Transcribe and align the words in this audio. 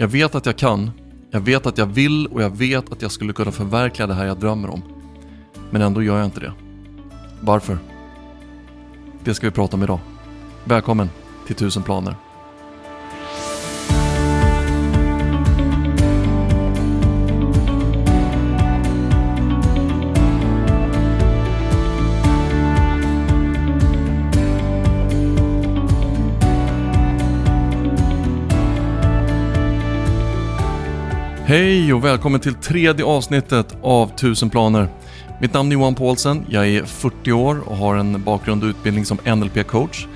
Jag 0.00 0.08
vet 0.08 0.34
att 0.34 0.46
jag 0.46 0.56
kan, 0.56 0.90
jag 1.30 1.40
vet 1.40 1.66
att 1.66 1.78
jag 1.78 1.86
vill 1.86 2.26
och 2.26 2.42
jag 2.42 2.50
vet 2.56 2.92
att 2.92 3.02
jag 3.02 3.10
skulle 3.10 3.32
kunna 3.32 3.52
förverkliga 3.52 4.06
det 4.06 4.14
här 4.14 4.26
jag 4.26 4.38
drömmer 4.38 4.70
om. 4.70 4.82
Men 5.70 5.82
ändå 5.82 6.02
gör 6.02 6.16
jag 6.16 6.24
inte 6.24 6.40
det. 6.40 6.52
Varför? 7.40 7.78
Det 9.24 9.34
ska 9.34 9.46
vi 9.46 9.50
prata 9.50 9.76
om 9.76 9.82
idag. 9.82 9.98
Välkommen 10.64 11.10
till 11.46 11.54
1000 11.54 11.82
planer. 11.82 12.14
Hej 31.50 31.92
och 31.92 32.04
välkommen 32.04 32.40
till 32.40 32.54
tredje 32.54 33.04
avsnittet 33.04 33.76
av 33.82 34.10
1000 34.10 34.50
planer. 34.50 34.88
Mitt 35.40 35.54
namn 35.54 35.72
är 35.72 35.74
Johan 35.74 35.94
Paulsen, 35.94 36.46
jag 36.48 36.68
är 36.68 36.84
40 36.84 37.32
år 37.32 37.68
och 37.68 37.76
har 37.76 37.96
en 37.96 38.24
bakgrund 38.24 38.62
och 38.62 38.68
utbildning 38.68 39.04
som 39.04 39.18
NLP-coach. 39.18 40.06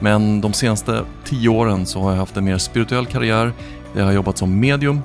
Men 0.00 0.40
de 0.40 0.52
senaste 0.52 1.04
10 1.24 1.48
åren 1.48 1.86
så 1.86 2.00
har 2.00 2.10
jag 2.10 2.18
haft 2.18 2.36
en 2.36 2.44
mer 2.44 2.58
spirituell 2.58 3.06
karriär 3.06 3.52
där 3.92 4.00
jag 4.00 4.04
har 4.04 4.12
jobbat 4.12 4.38
som 4.38 4.60
medium 4.60 5.00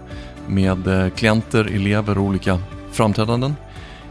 med 0.48 0.88
eh, 0.88 1.10
klienter, 1.10 1.66
elever 1.66 2.18
och 2.18 2.24
olika 2.24 2.60
framträdanden. 2.92 3.56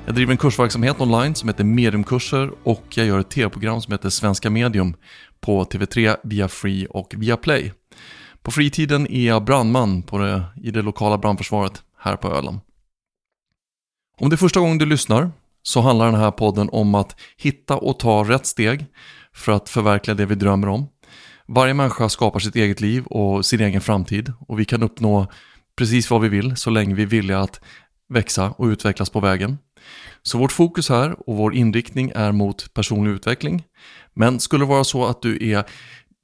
Jag 0.06 0.14
driver 0.14 0.32
en 0.32 0.38
kursverksamhet 0.38 1.00
online 1.00 1.34
som 1.34 1.48
heter 1.48 1.64
Mediumkurser 1.64 2.50
och 2.62 2.84
jag 2.90 3.06
gör 3.06 3.18
ett 3.18 3.30
tv-program 3.30 3.80
som 3.80 3.92
heter 3.92 4.10
Svenska 4.10 4.50
Medium 4.50 4.94
på 5.40 5.64
TV3 5.64 6.16
via 6.22 6.48
Free 6.48 6.86
och 6.86 7.14
via 7.16 7.36
Play. 7.36 7.72
På 8.48 8.52
fritiden 8.52 9.06
är 9.12 9.26
jag 9.26 9.44
brandman 9.44 10.02
på 10.02 10.18
det, 10.18 10.44
i 10.62 10.70
det 10.70 10.82
lokala 10.82 11.18
brandförsvaret 11.18 11.82
här 11.98 12.16
på 12.16 12.28
Öland. 12.28 12.60
Om 14.18 14.30
det 14.30 14.34
är 14.34 14.36
första 14.36 14.60
gången 14.60 14.78
du 14.78 14.86
lyssnar 14.86 15.30
så 15.62 15.80
handlar 15.80 16.06
den 16.06 16.20
här 16.20 16.30
podden 16.30 16.68
om 16.72 16.94
att 16.94 17.20
hitta 17.36 17.76
och 17.76 17.98
ta 17.98 18.24
rätt 18.24 18.46
steg 18.46 18.86
för 19.32 19.52
att 19.52 19.68
förverkliga 19.68 20.14
det 20.14 20.26
vi 20.26 20.34
drömmer 20.34 20.68
om. 20.68 20.88
Varje 21.48 21.74
människa 21.74 22.08
skapar 22.08 22.38
sitt 22.38 22.56
eget 22.56 22.80
liv 22.80 23.06
och 23.06 23.46
sin 23.46 23.60
egen 23.60 23.80
framtid 23.80 24.32
och 24.40 24.60
vi 24.60 24.64
kan 24.64 24.82
uppnå 24.82 25.26
precis 25.76 26.10
vad 26.10 26.20
vi 26.20 26.28
vill 26.28 26.56
så 26.56 26.70
länge 26.70 26.94
vi 26.94 27.02
är 27.02 27.06
villiga 27.06 27.40
att 27.40 27.60
växa 28.08 28.50
och 28.50 28.66
utvecklas 28.66 29.10
på 29.10 29.20
vägen. 29.20 29.58
Så 30.22 30.38
vårt 30.38 30.52
fokus 30.52 30.88
här 30.88 31.28
och 31.28 31.36
vår 31.36 31.54
inriktning 31.54 32.12
är 32.14 32.32
mot 32.32 32.74
personlig 32.74 33.10
utveckling. 33.10 33.64
Men 34.14 34.40
skulle 34.40 34.64
det 34.64 34.68
vara 34.68 34.84
så 34.84 35.06
att 35.06 35.22
du 35.22 35.50
är 35.50 35.64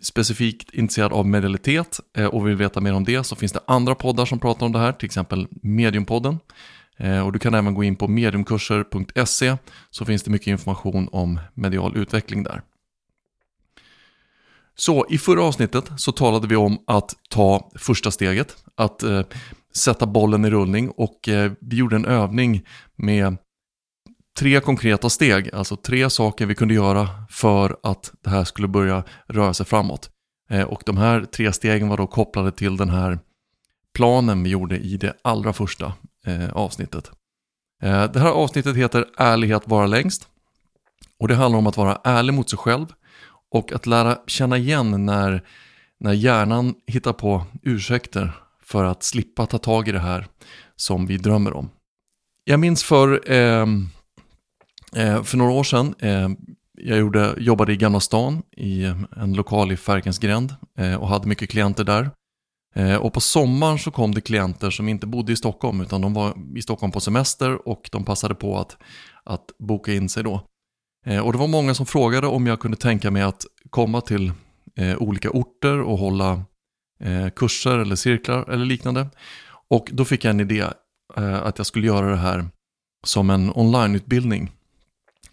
specifikt 0.04 0.74
intresserad 0.74 1.12
av 1.12 1.26
medialitet 1.26 2.00
eh, 2.16 2.26
och 2.26 2.48
vill 2.48 2.56
veta 2.56 2.80
mer 2.80 2.94
om 2.94 3.04
det 3.04 3.24
så 3.24 3.36
finns 3.36 3.52
det 3.52 3.60
andra 3.66 3.94
poddar 3.94 4.24
som 4.24 4.38
pratar 4.38 4.66
om 4.66 4.72
det 4.72 4.78
här, 4.78 4.92
till 4.92 5.06
exempel 5.06 5.48
Mediumpodden. 5.62 6.38
Eh, 6.96 7.26
och 7.26 7.32
du 7.32 7.38
kan 7.38 7.54
även 7.54 7.74
gå 7.74 7.84
in 7.84 7.96
på 7.96 8.08
mediumkurser.se 8.08 9.56
så 9.90 10.04
finns 10.04 10.22
det 10.22 10.30
mycket 10.30 10.46
information 10.46 11.08
om 11.12 11.40
medial 11.54 11.96
utveckling 11.96 12.42
där. 12.42 12.62
Så 14.76 15.06
i 15.10 15.18
förra 15.18 15.42
avsnittet 15.42 15.84
så 15.96 16.12
talade 16.12 16.46
vi 16.46 16.56
om 16.56 16.78
att 16.86 17.14
ta 17.30 17.70
första 17.74 18.10
steget, 18.10 18.56
att 18.74 19.02
eh, 19.02 19.22
sätta 19.76 20.06
bollen 20.06 20.44
i 20.44 20.50
rullning 20.50 20.90
och 20.90 21.28
eh, 21.28 21.52
vi 21.60 21.76
gjorde 21.76 21.96
en 21.96 22.04
övning 22.06 22.66
med 22.96 23.36
tre 24.38 24.60
konkreta 24.60 25.10
steg, 25.10 25.54
alltså 25.54 25.76
tre 25.76 26.10
saker 26.10 26.46
vi 26.46 26.54
kunde 26.54 26.74
göra 26.74 27.08
för 27.30 27.76
att 27.82 28.12
det 28.20 28.30
här 28.30 28.44
skulle 28.44 28.68
börja 28.68 29.04
röra 29.28 29.54
sig 29.54 29.66
framåt. 29.66 30.10
Eh, 30.50 30.62
och 30.62 30.82
de 30.86 30.96
här 30.96 31.24
tre 31.24 31.52
stegen 31.52 31.88
var 31.88 31.96
då 31.96 32.06
kopplade 32.06 32.52
till 32.52 32.76
den 32.76 32.90
här 32.90 33.18
planen 33.94 34.42
vi 34.42 34.50
gjorde 34.50 34.78
i 34.78 34.96
det 34.96 35.16
allra 35.22 35.52
första 35.52 35.92
eh, 36.26 36.52
avsnittet. 36.52 37.10
Eh, 37.82 38.12
det 38.12 38.20
här 38.20 38.30
avsnittet 38.30 38.76
heter 38.76 39.06
Ärlighet 39.16 39.62
vara 39.64 39.86
längst. 39.86 40.28
Och 41.18 41.28
det 41.28 41.34
handlar 41.34 41.58
om 41.58 41.66
att 41.66 41.76
vara 41.76 42.00
ärlig 42.04 42.34
mot 42.34 42.50
sig 42.50 42.58
själv 42.58 42.86
och 43.50 43.72
att 43.72 43.86
lära 43.86 44.18
känna 44.26 44.58
igen 44.58 45.06
när, 45.06 45.42
när 46.00 46.12
hjärnan 46.12 46.74
hittar 46.86 47.12
på 47.12 47.44
ursäkter 47.62 48.32
för 48.62 48.84
att 48.84 49.02
slippa 49.02 49.46
ta 49.46 49.58
tag 49.58 49.88
i 49.88 49.92
det 49.92 49.98
här 49.98 50.26
som 50.76 51.06
vi 51.06 51.16
drömmer 51.16 51.52
om. 51.52 51.70
Jag 52.44 52.60
minns 52.60 52.84
för 52.84 53.32
Eh, 53.32 53.66
Eh, 54.96 55.22
för 55.22 55.36
några 55.36 55.52
år 55.52 55.64
sedan, 55.64 55.94
eh, 55.98 56.28
jag 56.76 56.98
gjorde, 56.98 57.34
jobbade 57.38 57.72
i 57.72 57.76
Gamla 57.76 58.00
stan 58.00 58.42
i 58.56 58.84
eh, 58.84 58.96
en 59.16 59.32
lokal 59.32 59.72
i 59.72 59.76
Färkens 59.76 60.18
gränd 60.18 60.54
eh, 60.78 60.94
och 60.94 61.08
hade 61.08 61.28
mycket 61.28 61.50
klienter 61.50 61.84
där. 61.84 62.10
Eh, 62.74 62.96
och 62.96 63.12
på 63.12 63.20
sommaren 63.20 63.78
så 63.78 63.90
kom 63.90 64.14
det 64.14 64.20
klienter 64.20 64.70
som 64.70 64.88
inte 64.88 65.06
bodde 65.06 65.32
i 65.32 65.36
Stockholm 65.36 65.80
utan 65.80 66.00
de 66.00 66.14
var 66.14 66.34
i 66.56 66.62
Stockholm 66.62 66.92
på 66.92 67.00
semester 67.00 67.68
och 67.68 67.88
de 67.92 68.04
passade 68.04 68.34
på 68.34 68.58
att, 68.58 68.76
att 69.24 69.44
boka 69.58 69.92
in 69.92 70.08
sig 70.08 70.22
då. 70.22 70.46
Och 71.24 71.32
det 71.32 71.38
var 71.38 71.48
många 71.48 71.74
som 71.74 71.86
frågade 71.86 72.26
om 72.26 72.46
jag 72.46 72.60
kunde 72.60 72.76
tänka 72.76 73.10
mig 73.10 73.22
att 73.22 73.46
komma 73.70 74.00
till 74.00 74.32
olika 74.98 75.30
orter 75.30 75.80
och 75.80 75.98
hålla 75.98 76.44
kurser 77.36 77.78
eller 77.78 77.96
cirklar 77.96 78.50
eller 78.50 78.64
liknande. 78.64 79.06
Och 79.68 79.88
då 79.92 80.04
fick 80.04 80.24
jag 80.24 80.30
en 80.30 80.40
idé 80.40 80.64
att 81.16 81.58
jag 81.58 81.66
skulle 81.66 81.86
göra 81.86 82.10
det 82.10 82.16
här 82.16 82.48
som 83.06 83.30
en 83.30 83.52
onlineutbildning 83.54 84.50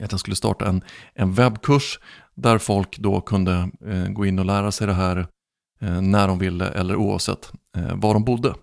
att 0.03 0.11
jag 0.11 0.19
skulle 0.19 0.35
starta 0.35 0.65
en, 0.65 0.83
en 1.13 1.33
webbkurs 1.33 1.99
där 2.35 2.57
folk 2.57 2.97
då 2.97 3.21
kunde 3.21 3.71
eh, 3.87 4.07
gå 4.07 4.25
in 4.25 4.39
och 4.39 4.45
lära 4.45 4.71
sig 4.71 4.87
det 4.87 4.93
här 4.93 5.27
eh, 5.81 6.01
när 6.01 6.27
de 6.27 6.39
ville 6.39 6.67
eller 6.67 6.95
oavsett 6.95 7.51
eh, 7.77 7.95
var 7.95 8.13
de 8.13 8.23
bodde. 8.23 8.53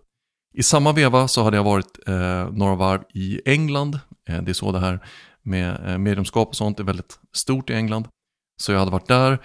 I 0.55 0.63
samma 0.63 0.93
veva 0.93 1.29
så 1.29 1.43
hade 1.43 1.57
jag 1.57 1.65
varit 1.65 2.09
eh, 2.09 2.51
några 2.53 2.75
varv 2.75 3.03
i 3.15 3.41
England. 3.45 4.01
Eh, 4.29 4.43
det 4.43 4.51
är 4.51 4.55
så 4.55 4.73
det 4.73 4.81
här 4.81 5.01
med 5.43 5.91
eh, 5.91 5.99
medlemskap 5.99 6.49
och 6.49 6.57
sånt 6.57 6.81
är 6.81 6.85
väldigt 6.85 7.19
stort 7.33 7.71
i 7.71 7.73
England. 7.73 8.09
Så 8.61 8.73
jag 8.73 8.79
hade 8.79 8.91
varit 8.91 9.09
där 9.09 9.39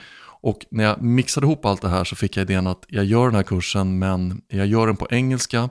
och 0.44 0.66
när 0.72 0.84
jag 0.84 1.02
mixade 1.02 1.46
ihop 1.46 1.66
allt 1.66 1.82
det 1.82 1.90
här 1.90 2.04
så 2.04 2.16
fick 2.16 2.38
jag 2.38 2.42
idén 2.42 2.68
att 2.68 2.86
jag 2.88 3.06
gör 3.06 3.26
den 3.26 3.36
här 3.36 3.44
kursen 3.44 4.00
men 4.00 4.42
jag 4.48 4.68
gör 4.68 4.88
den 4.88 4.96
på 4.96 5.08
engelska 5.12 5.70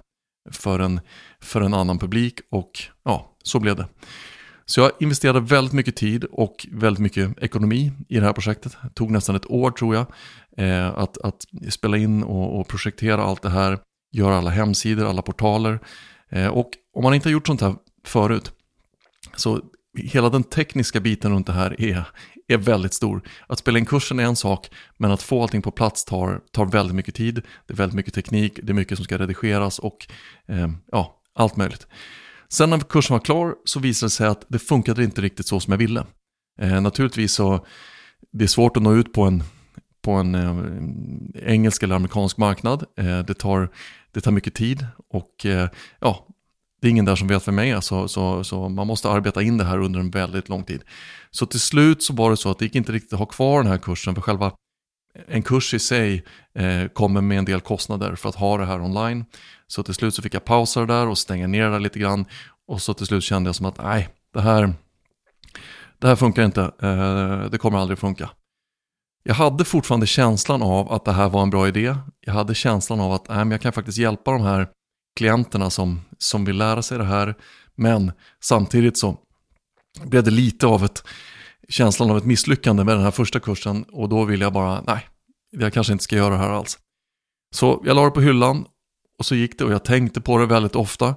för 0.51 0.79
en, 0.79 1.01
för 1.41 1.61
en 1.61 1.75
annan 1.75 1.99
publik 1.99 2.41
och 2.51 2.71
ja, 3.05 3.37
så 3.43 3.61
blev 3.61 3.77
det. 3.77 3.87
Så 4.67 4.81
jag 4.81 4.91
investerade 5.01 5.41
väldigt 5.41 5.73
mycket 5.73 5.97
tid 5.97 6.25
och 6.25 6.67
väldigt 6.73 7.03
mycket 7.03 7.43
ekonomi 7.43 7.93
i 8.09 8.19
det 8.19 8.27
här 8.27 8.33
projektet. 8.33 8.77
Det 8.83 8.95
tog 8.95 9.11
nästan 9.11 9.37
ett 9.37 9.51
år 9.51 9.71
tror 9.71 9.95
jag 9.95 10.07
eh, 10.57 10.99
att, 10.99 11.19
att 11.19 11.45
spela 11.69 11.97
in 11.97 12.23
och, 12.23 12.61
och, 12.61 12.69
projektera 12.69 13.23
allt 13.23 13.43
det 13.43 13.51
här, 13.51 13.79
göra 14.13 14.37
alla 14.37 14.51
hemsidor, 14.51 15.07
alla 15.07 15.23
portaler. 15.23 15.81
Eh, 16.31 16.49
och 16.49 16.71
om 16.95 17.03
man 17.03 17.15
inte 17.15 17.29
har 17.29 17.33
gjort 17.33 17.47
sånt 17.47 17.61
här 17.61 17.75
förut, 18.07 18.53
så 19.37 19.61
hela 19.99 20.31
den 20.31 20.43
tekniska 20.43 21.01
biten 21.01 21.33
runt 21.33 21.47
det 21.47 21.53
här 21.53 21.81
är, 21.81 22.05
är 22.49 22.57
väldigt 22.57 22.95
stor. 22.95 23.23
Att 23.47 23.59
spela 23.59 23.79
in 23.79 23.87
kursen 23.87 24.21
är 24.21 24.25
en 24.25 24.37
sak, 24.37 24.71
men 24.97 25.11
att 25.11 25.23
få 25.23 25.43
allting 25.43 25.63
på 25.63 25.71
plats 25.71 26.05
tar, 26.05 26.41
tar 26.53 26.67
väldigt 26.67 26.97
mycket 26.97 27.15
tid. 27.15 27.43
Det 27.67 27.73
är 27.73 27.77
väldigt 27.77 27.97
mycket 27.97 28.15
teknik, 28.15 28.61
det 28.63 28.73
är 28.73 28.75
mycket 28.75 28.99
som 28.99 29.05
ska 29.05 29.19
redigeras 29.19 29.79
och 29.79 30.07
eh, 30.49 30.69
ja, 30.93 31.21
allt 31.35 31.57
möjligt. 31.57 31.87
Sen 32.53 32.71
när 32.71 32.79
kursen 32.79 33.15
var 33.15 33.21
klar 33.21 33.55
så 33.65 33.81
visade 33.81 34.07
det 34.07 34.11
sig 34.11 34.27
att 34.27 34.45
det 34.49 34.59
funkade 34.59 35.05
inte 35.05 35.21
riktigt 35.21 35.47
så 35.47 35.61
som 35.61 35.71
jag 35.71 35.79
ville. 35.79 36.05
Eh, 36.61 36.81
naturligtvis 36.81 37.33
så 37.33 37.67
det 38.33 38.45
är 38.45 38.49
svårt 38.49 38.77
att 38.77 38.83
nå 38.83 38.95
ut 38.95 39.13
på 39.13 39.23
en, 39.23 39.43
på 40.03 40.13
en 40.13 40.35
eh, 40.35 41.53
engelsk 41.53 41.83
eller 41.83 41.95
amerikansk 41.95 42.37
marknad. 42.37 42.85
Eh, 42.99 43.19
det, 43.19 43.35
tar, 43.35 43.69
det 44.11 44.21
tar 44.21 44.31
mycket 44.31 44.55
tid 44.55 44.87
och 45.09 45.47
eh, 45.47 45.69
ja, 46.01 46.27
det 46.81 46.89
är 46.89 46.91
ingen 46.91 47.05
där 47.05 47.17
som 47.17 47.29
vet 47.29 47.49
vem 47.49 47.59
jag 47.59 47.69
är 47.69 47.81
så, 47.81 48.09
så, 48.09 48.45
så 48.45 48.69
man 48.69 48.87
måste 48.87 49.09
arbeta 49.09 49.43
in 49.43 49.59
det 49.59 49.65
här 49.65 49.79
under 49.79 50.01
en 50.01 50.11
väldigt 50.11 50.49
lång 50.49 50.65
tid. 50.65 50.83
Så 51.31 51.47
till 51.47 51.61
slut 51.61 52.03
så 52.03 52.13
var 52.13 52.31
det 52.31 52.37
så 52.37 52.51
att 52.51 52.59
det 52.59 52.65
gick 52.65 52.75
inte 52.75 52.93
riktigt 52.93 53.13
att 53.13 53.19
ha 53.19 53.27
kvar 53.27 53.63
den 53.63 53.73
här 53.73 53.79
kursen 53.79 54.15
för 54.15 54.23
själva 54.23 54.53
en 55.27 55.43
kurs 55.43 55.75
i 55.75 55.79
sig 55.79 56.25
eh, 56.55 56.89
kommer 56.89 57.21
med 57.21 57.39
en 57.39 57.45
del 57.45 57.61
kostnader 57.61 58.15
för 58.15 58.29
att 58.29 58.35
ha 58.35 58.59
det 58.59 58.67
här 58.67 58.81
online. 58.81 59.25
Så 59.73 59.83
till 59.83 59.95
slut 59.95 60.15
så 60.15 60.23
fick 60.23 60.35
jag 60.35 60.45
pausa 60.45 60.81
det 60.81 60.87
där 60.87 61.09
och 61.09 61.19
stänga 61.19 61.47
ner 61.47 61.71
det 61.71 61.79
lite 61.79 61.99
grann. 61.99 62.25
Och 62.69 62.83
så 62.83 62.95
till 62.95 63.07
slut 63.07 63.25
kände 63.25 63.49
jag 63.49 63.55
som 63.55 63.67
att 63.67 63.79
nej, 63.79 64.09
det 64.33 64.41
här, 64.41 64.75
det 65.99 66.09
här 66.09 66.17
funkar 66.17 66.45
inte. 66.45 66.63
Eh, 66.63 67.51
det 67.51 67.59
kommer 67.59 67.79
aldrig 67.79 67.99
funka. 67.99 68.31
Jag 69.23 69.35
hade 69.35 69.65
fortfarande 69.65 70.07
känslan 70.07 70.63
av 70.63 70.93
att 70.93 71.05
det 71.05 71.13
här 71.13 71.29
var 71.29 71.43
en 71.43 71.51
bra 71.51 71.69
idé. 71.69 71.97
Jag 72.21 72.33
hade 72.33 72.55
känslan 72.55 73.01
av 73.01 73.13
att 73.13 73.29
nej, 73.29 73.39
men 73.39 73.51
jag 73.51 73.61
kan 73.61 73.73
faktiskt 73.73 73.99
hjälpa 73.99 74.31
de 74.31 74.43
här 74.43 74.69
klienterna 75.17 75.71
som, 75.71 76.01
som 76.19 76.45
vill 76.45 76.57
lära 76.57 76.83
sig 76.83 76.99
det 76.99 77.05
här. 77.05 77.35
Men 77.75 78.13
samtidigt 78.45 78.99
så 78.99 79.17
blev 80.05 80.25
det 80.25 80.31
lite 80.31 80.67
av 80.67 80.85
ett 80.85 81.05
känslan 81.69 82.11
av 82.11 82.19
ett 82.19 82.25
misslyckande 82.25 82.85
med 82.85 82.97
den 82.97 83.05
här 83.05 83.11
första 83.11 83.41
kursen 83.41 83.83
och 83.83 84.09
då 84.09 84.25
ville 84.25 84.45
jag 84.45 84.53
bara, 84.53 84.83
nej, 84.87 85.09
jag 85.51 85.73
kanske 85.73 85.93
inte 85.93 86.05
ska 86.05 86.17
göra 86.17 86.35
det 86.35 86.41
här 86.41 86.51
alls. 86.51 86.79
Så 87.55 87.83
jag 87.85 87.97
la 87.97 88.05
det 88.05 88.11
på 88.11 88.21
hyllan 88.21 88.67
och 89.19 89.27
så 89.27 89.35
gick 89.35 89.59
det 89.59 89.65
och 89.65 89.73
jag 89.73 89.85
tänkte 89.85 90.21
på 90.21 90.39
det 90.39 90.47
väldigt 90.47 90.77
ofta. 90.77 91.15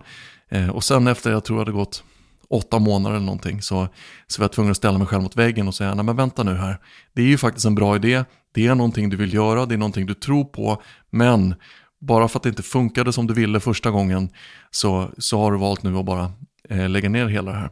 Eh, 0.49 0.69
och 0.69 0.83
sen 0.83 1.07
efter, 1.07 1.31
jag 1.31 1.43
tror 1.43 1.57
det 1.57 1.61
hade 1.61 1.71
gått 1.71 2.03
åtta 2.49 2.79
månader 2.79 3.15
eller 3.15 3.25
någonting, 3.25 3.61
så, 3.61 3.87
så 4.27 4.41
var 4.41 4.43
jag 4.43 4.51
tvungen 4.51 4.71
att 4.71 4.77
ställa 4.77 4.97
mig 4.97 5.07
själv 5.07 5.23
mot 5.23 5.35
väggen 5.35 5.67
och 5.67 5.75
säga, 5.75 5.93
nej 5.93 6.05
men 6.05 6.15
vänta 6.15 6.43
nu 6.43 6.55
här, 6.55 6.79
det 7.13 7.21
är 7.21 7.25
ju 7.25 7.37
faktiskt 7.37 7.65
en 7.65 7.75
bra 7.75 7.95
idé, 7.95 8.23
det 8.53 8.67
är 8.67 8.75
någonting 8.75 9.09
du 9.09 9.17
vill 9.17 9.33
göra, 9.33 9.65
det 9.65 9.75
är 9.75 9.77
någonting 9.77 10.05
du 10.05 10.13
tror 10.13 10.45
på, 10.45 10.81
men 11.09 11.55
bara 12.01 12.27
för 12.27 12.39
att 12.39 12.43
det 12.43 12.49
inte 12.49 12.63
funkade 12.63 13.13
som 13.13 13.27
du 13.27 13.33
ville 13.33 13.59
första 13.59 13.91
gången 13.91 14.29
så, 14.71 15.09
så 15.17 15.39
har 15.39 15.51
du 15.51 15.57
valt 15.57 15.83
nu 15.83 15.97
att 15.97 16.05
bara 16.05 16.31
eh, 16.69 16.89
lägga 16.89 17.09
ner 17.09 17.27
hela 17.27 17.51
det 17.51 17.57
här. 17.57 17.71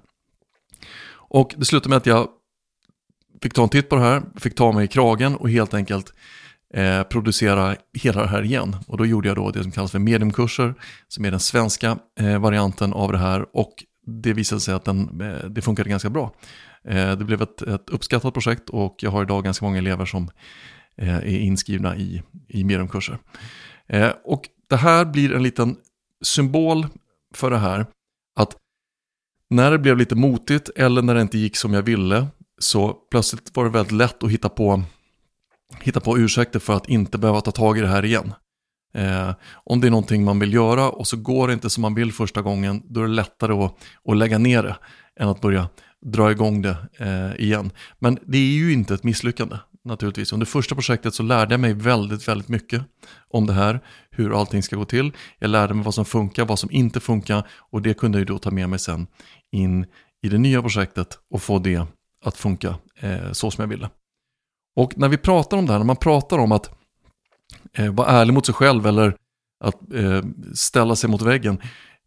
Och 1.16 1.54
det 1.58 1.66
slutade 1.66 1.90
med 1.90 1.98
att 1.98 2.06
jag 2.06 2.28
fick 3.42 3.54
ta 3.54 3.64
en 3.64 3.70
titt 3.70 3.90
på 3.90 3.96
det 3.96 4.02
här, 4.02 4.24
fick 4.40 4.56
ta 4.56 4.72
mig 4.72 4.86
i 4.86 4.88
kragen 4.88 5.36
och 5.36 5.50
helt 5.50 5.74
enkelt 5.74 6.14
eh, 6.74 7.04
producera 7.04 7.76
hela 7.94 8.22
det 8.22 8.28
här 8.28 8.44
igen. 8.44 8.76
Och 8.88 8.98
då 8.98 9.06
gjorde 9.06 9.28
jag 9.28 9.38
då 9.38 9.52
det 9.52 9.64
som 9.64 9.72
kallas 9.72 9.92
för 9.92 10.00
mediumkurser, 10.00 10.76
som 11.08 11.26
är 11.26 11.32
den 11.32 11.40
svenska 11.40 11.98
eh, 12.20 12.40
varianten 12.40 12.94
av 12.94 13.12
det 13.12 13.18
här. 13.18 13.46
Och 13.54 13.74
det 14.06 14.34
visade 14.34 14.62
sig 14.62 14.74
att 14.74 14.86
den, 14.86 15.22
eh, 15.22 15.50
det 15.50 15.62
funkade 15.62 15.90
ganska 15.90 16.10
bra. 16.10 16.36
Eh, 16.88 17.18
det 17.18 17.26
blev 17.26 17.42
ett, 17.42 17.62
ett, 17.62 17.90
uppskattat 17.90 18.34
projekt 18.34 18.70
och 18.70 18.96
jag 19.00 19.12
har 19.12 19.24
idag 19.24 19.44
ganska 19.44 19.66
många 19.66 19.78
elever 19.78 20.06
som 20.06 20.30
eh, 20.98 21.16
är 21.16 21.38
inskrivna 21.40 21.98
i, 21.98 22.22
i 22.48 22.64
mediumkurser. 22.64 23.18
Eh, 23.88 24.12
och 24.24 24.50
det 24.70 24.76
här 24.76 25.06
blir 25.06 25.34
en 25.34 25.44
liten 25.44 25.76
symbol 26.24 26.88
för 27.34 27.52
det 27.52 27.58
här, 27.58 27.86
att 28.36 28.58
när 29.50 29.72
det 29.72 29.80
blev 29.80 29.98
lite 29.98 30.16
motigt 30.16 30.70
eller 30.76 31.02
när 31.02 31.16
det 31.16 31.22
inte 31.22 31.38
gick 31.38 31.58
som 31.58 31.74
jag 31.74 31.82
ville 31.82 32.28
så 32.60 32.94
plötsligt 32.94 33.56
var 33.56 33.64
det 33.64 33.70
väldigt 33.70 33.92
lätt 33.92 34.24
att 34.24 34.32
hitta 34.32 34.50
på, 34.50 34.84
hitta 35.82 36.00
på 36.00 36.18
ursäkter 36.18 36.60
för 36.60 36.74
att 36.74 36.90
inte 36.90 37.18
behöva 37.18 37.42
ta 37.42 37.52
tag 37.52 37.78
i 37.78 37.82
det 37.82 37.88
här 37.88 38.06
igen. 38.06 38.34
Eh, 38.96 39.32
om 39.54 39.82
det 39.82 39.88
är 39.88 39.92
någonting 39.92 40.24
man 40.24 40.40
vill 40.40 40.54
göra 40.54 40.90
och 40.90 41.08
så 41.08 41.18
går 41.18 41.48
det 41.48 41.54
inte 41.54 41.70
som 41.70 41.82
man 41.82 41.96
vill 41.96 42.14
första 42.14 42.42
gången, 42.42 42.84
då 42.90 43.00
är 43.00 43.04
det 43.04 43.14
lättare 43.14 43.54
att, 43.54 43.76
att 44.10 44.18
lägga 44.18 44.38
ner 44.38 44.64
det 44.64 44.76
än 45.20 45.30
att 45.30 45.42
börja 45.42 45.70
dra 46.06 46.32
igång 46.32 46.62
det 46.62 46.78
eh, 46.98 47.44
igen. 47.46 47.72
Men 48.00 48.20
det 48.26 48.38
är 48.38 48.56
ju 48.56 48.74
inte 48.74 48.94
ett 48.94 49.04
misslyckande 49.04 49.58
naturligtvis. 49.86 50.34
Under 50.34 50.46
första 50.46 50.76
projektet 50.76 51.14
så 51.14 51.24
lärde 51.24 51.54
jag 51.54 51.60
mig 51.60 51.74
väldigt, 51.74 52.28
väldigt 52.28 52.48
mycket 52.48 52.82
om 53.30 53.46
det 53.46 53.54
här, 53.54 53.80
hur 54.10 54.40
allting 54.40 54.64
ska 54.64 54.76
gå 54.76 54.86
till. 54.86 55.12
Jag 55.40 55.50
lärde 55.50 55.74
mig 55.74 55.84
vad 55.84 55.94
som 55.94 56.06
funkar, 56.06 56.46
vad 56.46 56.60
som 56.60 56.72
inte 56.72 57.00
funkar 57.00 57.48
och 57.72 57.82
det 57.82 57.94
kunde 57.94 58.18
jag 58.18 58.28
då 58.28 58.40
ta 58.40 58.52
med 58.52 58.70
mig 58.70 58.80
sen 58.80 59.08
in 59.52 59.86
i 60.24 60.30
det 60.30 60.38
nya 60.38 60.62
projektet 60.62 61.18
och 61.30 61.42
få 61.42 61.60
det 61.60 61.86
att 62.26 62.38
funka 62.38 62.76
eh, 63.00 63.32
så 63.32 63.52
som 63.52 63.62
jag 63.62 63.70
ville. 63.70 63.90
Och 64.76 64.98
när 64.98 65.10
vi 65.10 65.18
pratar 65.18 65.58
om 65.58 65.66
det 65.66 65.72
här, 65.72 65.80
när 65.80 65.86
man 65.86 65.96
pratar 65.96 66.38
om 66.38 66.52
att 66.52 66.70
eh, 67.74 67.94
vara 67.94 68.08
ärlig 68.08 68.34
mot 68.34 68.46
sig 68.46 68.56
själv 68.56 68.88
eller 68.88 69.16
att 69.64 69.94
eh, 69.94 70.22
ställa 70.54 70.96
sig 70.96 71.10
mot 71.10 71.22
väggen, 71.22 71.58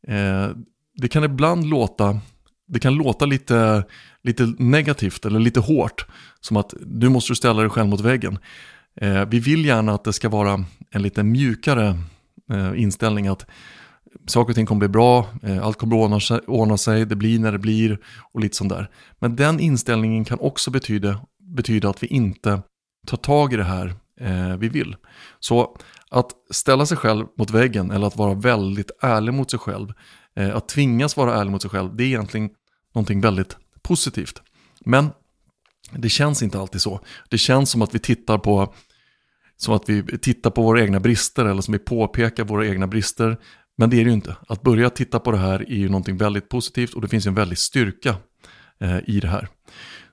eh, 0.09 0.49
det 0.95 1.09
kan 1.09 1.25
ibland 1.25 1.67
låta 1.67 2.21
det 2.69 2.79
kan 2.79 2.95
låta 2.95 3.27
lite, 3.27 3.85
lite 4.23 4.55
negativt 4.59 5.25
eller 5.25 5.41
lite 5.41 5.61
hårt. 5.61 6.07
Som 6.41 6.57
att 6.57 6.75
nu 6.87 7.09
måste 7.09 7.33
du 7.33 7.37
ställa 7.37 7.61
dig 7.61 7.71
själv 7.71 7.89
mot 7.89 8.01
väggen. 8.01 8.39
Eh, 9.01 9.25
vi 9.25 9.39
vill 9.41 9.65
gärna 9.65 9.95
att 9.95 10.05
det 10.05 10.13
ska 10.13 10.29
vara 10.29 10.65
en 10.91 11.03
lite 11.03 11.23
mjukare 11.23 11.99
eh, 12.53 12.83
inställning 12.83 13.27
att 13.27 13.47
saker 14.27 14.51
och 14.51 14.55
ting 14.55 14.67
kommer 14.67 14.79
bli 14.79 14.89
bra, 14.89 15.27
eh, 15.43 15.67
allt 15.67 15.79
kommer 15.79 15.97
ordna 15.97 16.21
sig, 16.21 16.39
ordna 16.47 16.77
sig, 16.77 17.07
det 17.07 17.17
blir 17.17 17.39
när 17.39 17.53
det 17.53 17.59
blir 17.59 17.99
och 18.33 18.41
lite 18.41 18.57
sånt 18.57 18.71
där. 18.71 18.91
Men 19.19 19.37
den 19.37 19.61
inställningen 19.61 20.25
kan 20.25 20.39
också 20.41 20.71
betyda, 20.71 21.21
betyda 21.47 21.91
att 21.91 22.03
vi 22.03 22.07
inte 22.07 22.63
tar 23.07 23.17
tag 23.17 23.53
i 23.53 23.57
det 23.57 23.65
här 23.65 23.95
eh, 24.21 24.57
vi 24.57 24.69
vill. 24.69 24.97
Så 25.41 25.77
att 26.11 26.31
ställa 26.51 26.87
sig 26.87 26.97
själv 26.97 27.27
mot 27.39 27.51
väggen 27.51 27.91
eller 27.91 28.07
att 28.07 28.17
vara 28.17 28.35
väldigt 28.35 28.91
ärlig 29.03 29.35
mot 29.35 29.51
sig 29.51 29.61
själv, 29.61 29.93
eh, 30.37 30.57
att 30.57 30.69
tvingas 30.69 31.17
vara 31.17 31.35
ärlig 31.35 31.51
mot 31.51 31.63
sig 31.63 31.71
själv, 31.71 31.97
det 31.97 32.05
är 32.05 32.07
egentligen 32.07 32.51
någonting 32.95 33.21
väldigt 33.21 33.57
positivt. 33.83 34.43
Men 34.81 35.11
det 35.91 36.09
känns 36.09 36.43
inte 36.43 36.61
alltid 36.61 36.81
så. 36.81 37.01
Det 37.29 37.39
känns 37.39 37.71
som 37.71 37.83
att 37.83 37.95
vi 37.95 37.99
tittar 37.99 38.39
på 38.39 38.75
som 39.57 39.75
att 39.75 39.89
vi 39.89 40.03
tittar 40.19 40.51
på 40.51 40.63
våra 40.63 40.83
egna 40.83 41.01
brister 41.01 41.45
eller 41.45 41.63
som 41.63 41.73
vi 41.73 41.79
påpekar 41.79 42.45
våra 42.45 42.67
egna 42.67 42.87
brister. 42.87 43.37
Men 43.77 43.91
det 43.91 43.97
är 43.97 44.05
det 44.05 44.11
ju 44.11 44.15
inte. 44.15 44.37
Att 44.49 44.63
börja 44.63 44.91
titta 44.91 45.21
på 45.21 45.31
det 45.31 45.39
här 45.39 45.61
är 45.71 45.77
ju 45.77 45.89
någonting 45.89 46.17
väldigt 46.17 46.49
positivt 46.49 46.95
och 46.95 47.01
det 47.01 47.09
finns 47.09 47.27
en 47.27 47.35
väldig 47.35 47.59
styrka 47.59 48.17
eh, 48.81 48.99
i 49.07 49.21
det 49.21 49.29
här. 49.29 49.49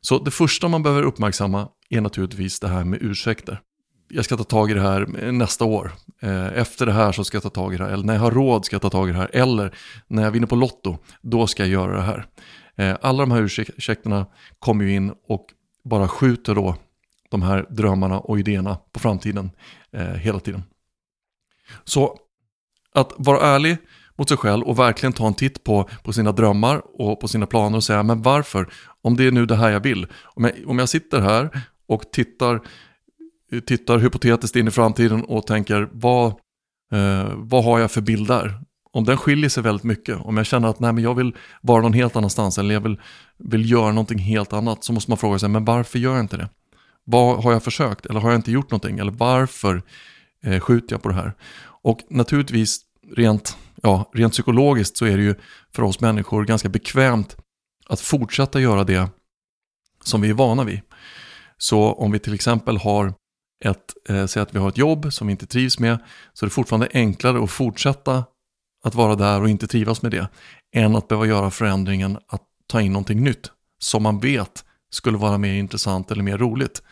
Så 0.05 0.19
det 0.19 0.31
första 0.31 0.67
man 0.67 0.83
behöver 0.83 1.03
uppmärksamma 1.03 1.69
är 1.89 2.01
naturligtvis 2.01 2.59
det 2.59 2.67
här 2.67 2.83
med 2.83 3.01
ursäkter. 3.01 3.61
Jag 4.09 4.25
ska 4.25 4.37
ta 4.37 4.43
tag 4.43 4.71
i 4.71 4.73
det 4.73 4.81
här 4.81 5.31
nästa 5.31 5.65
år. 5.65 5.91
Eh, 6.21 6.57
efter 6.57 6.85
det 6.85 6.91
här 6.91 7.11
så 7.11 7.23
ska 7.23 7.35
jag 7.35 7.43
ta 7.43 7.49
tag 7.49 7.73
i 7.73 7.77
det 7.77 7.83
här. 7.83 7.91
Eller 7.91 8.03
när 8.03 8.13
jag 8.13 8.21
har 8.21 8.31
råd 8.31 8.65
ska 8.65 8.75
jag 8.75 8.81
ta 8.81 8.89
tag 8.89 9.09
i 9.09 9.11
det 9.11 9.17
här. 9.17 9.29
Eller 9.33 9.75
när 10.07 10.23
jag 10.23 10.31
vinner 10.31 10.47
på 10.47 10.55
Lotto, 10.55 10.97
då 11.21 11.47
ska 11.47 11.63
jag 11.63 11.69
göra 11.69 11.95
det 11.95 12.01
här. 12.01 12.25
Eh, 12.75 12.97
alla 13.01 13.23
de 13.23 13.31
här 13.31 13.41
ursäkterna 13.41 14.25
kommer 14.59 14.85
ju 14.85 14.95
in 14.95 15.13
och 15.27 15.45
bara 15.83 16.07
skjuter 16.07 16.55
då 16.55 16.75
de 17.29 17.41
här 17.41 17.65
drömmarna 17.69 18.19
och 18.19 18.39
idéerna 18.39 18.77
på 18.91 18.99
framtiden 18.99 19.51
eh, 19.91 20.03
hela 20.03 20.39
tiden. 20.39 20.63
Så 21.83 22.17
att 22.95 23.13
vara 23.17 23.41
ärlig 23.41 23.77
mot 24.15 24.29
sig 24.29 24.37
själv 24.37 24.63
och 24.63 24.79
verkligen 24.79 25.13
ta 25.13 25.27
en 25.27 25.33
titt 25.33 25.63
på, 25.63 25.89
på 26.03 26.13
sina 26.13 26.31
drömmar 26.31 26.81
och 27.01 27.19
på 27.19 27.27
sina 27.27 27.45
planer 27.45 27.77
och 27.77 27.83
säga 27.83 28.03
men 28.03 28.21
varför? 28.21 28.69
Om 29.01 29.17
det 29.17 29.27
är 29.27 29.31
nu 29.31 29.45
det 29.45 29.55
här 29.55 29.71
jag 29.71 29.79
vill. 29.79 30.07
Om 30.23 30.43
jag, 30.43 30.53
om 30.67 30.79
jag 30.79 30.89
sitter 30.89 31.21
här 31.21 31.49
och 31.87 32.11
tittar, 32.11 32.61
tittar 33.65 33.97
hypotetiskt 33.97 34.55
in 34.55 34.67
i 34.67 34.71
framtiden 34.71 35.23
och 35.23 35.47
tänker 35.47 35.89
vad, 35.91 36.27
eh, 36.93 37.31
vad 37.35 37.63
har 37.63 37.79
jag 37.79 37.91
för 37.91 38.01
bild 38.01 38.27
där? 38.27 38.59
Om 38.91 39.03
den 39.03 39.17
skiljer 39.17 39.49
sig 39.49 39.63
väldigt 39.63 39.83
mycket, 39.83 40.17
om 40.21 40.37
jag 40.37 40.45
känner 40.45 40.67
att 40.67 40.79
nej, 40.79 40.93
men 40.93 41.03
jag 41.03 41.15
vill 41.15 41.35
vara 41.61 41.81
någon 41.81 41.93
helt 41.93 42.15
annanstans 42.15 42.57
eller 42.57 42.73
jag 42.73 42.81
vill, 42.81 42.99
vill 43.37 43.71
göra 43.71 43.91
någonting 43.91 44.19
helt 44.19 44.53
annat 44.53 44.83
så 44.83 44.93
måste 44.93 45.11
man 45.11 45.17
fråga 45.17 45.39
sig 45.39 45.49
men 45.49 45.65
varför 45.65 45.99
gör 45.99 46.13
jag 46.13 46.23
inte 46.23 46.37
det? 46.37 46.49
Vad 47.03 47.43
har 47.43 47.51
jag 47.51 47.63
försökt 47.63 48.05
eller 48.05 48.19
har 48.19 48.29
jag 48.29 48.37
inte 48.37 48.51
gjort 48.51 48.71
någonting 48.71 48.99
eller 48.99 49.11
varför 49.11 49.81
eh, 50.43 50.59
skjuter 50.59 50.93
jag 50.93 51.01
på 51.01 51.09
det 51.09 51.15
här? 51.15 51.33
Och 51.63 51.99
naturligtvis 52.09 52.81
rent, 53.11 53.57
ja, 53.81 54.09
rent 54.13 54.33
psykologiskt 54.33 54.97
så 54.97 55.05
är 55.05 55.17
det 55.17 55.23
ju 55.23 55.35
för 55.75 55.83
oss 55.83 55.99
människor 55.99 56.45
ganska 56.45 56.69
bekvämt 56.69 57.37
att 57.87 57.99
fortsätta 57.99 58.61
göra 58.61 58.83
det 58.83 59.09
som 60.03 60.21
vi 60.21 60.29
är 60.29 60.33
vana 60.33 60.63
vid. 60.63 60.81
Så 61.57 61.93
om 61.93 62.11
vi 62.11 62.19
till 62.19 62.33
exempel 62.33 62.77
har 62.77 63.13
ett, 63.65 63.93
eh, 64.09 64.25
säg 64.25 64.41
att 64.41 64.55
vi 64.55 64.59
har 64.59 64.69
ett 64.69 64.77
jobb 64.77 65.13
som 65.13 65.27
vi 65.27 65.31
inte 65.31 65.45
trivs 65.45 65.79
med, 65.79 65.97
så 66.33 66.45
är 66.45 66.47
det 66.47 66.53
fortfarande 66.53 66.87
enklare 66.93 67.43
att 67.43 67.51
fortsätta 67.51 68.23
att 68.83 68.95
vara 68.95 69.15
där 69.15 69.41
och 69.41 69.49
inte 69.49 69.67
trivas 69.67 70.01
med 70.01 70.11
det, 70.11 70.27
än 70.75 70.95
att 70.95 71.07
behöva 71.07 71.25
göra 71.25 71.51
förändringen 71.51 72.17
att 72.27 72.43
ta 72.67 72.81
in 72.81 72.91
någonting 72.91 73.23
nytt 73.23 73.51
som 73.79 74.03
man 74.03 74.19
vet 74.19 74.65
skulle 74.89 75.17
vara 75.17 75.37
mer 75.37 75.53
intressant 75.53 76.11
eller 76.11 76.23
mer 76.23 76.37
roligt. 76.37 76.83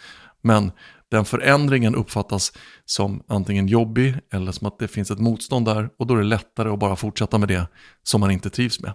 Men 0.42 0.72
den 1.12 1.26
förändringen 1.26 1.96
uppfattas 1.96 2.54
som 2.86 3.24
antingen 3.28 3.68
jobbig 3.68 4.16
eller 4.34 4.52
som 4.52 4.68
att 4.68 4.80
det 4.80 4.88
finns 4.88 5.12
ett 5.12 5.20
motstånd 5.20 5.66
där 5.66 5.90
och 5.98 6.08
då 6.08 6.14
är 6.14 6.18
det 6.18 6.24
lättare 6.24 6.70
att 6.70 6.80
bara 6.80 6.96
fortsätta 6.96 7.38
med 7.38 7.48
det 7.48 7.68
som 8.04 8.22
man 8.22 8.32
inte 8.32 8.50
trivs 8.50 8.80
med. 8.80 8.94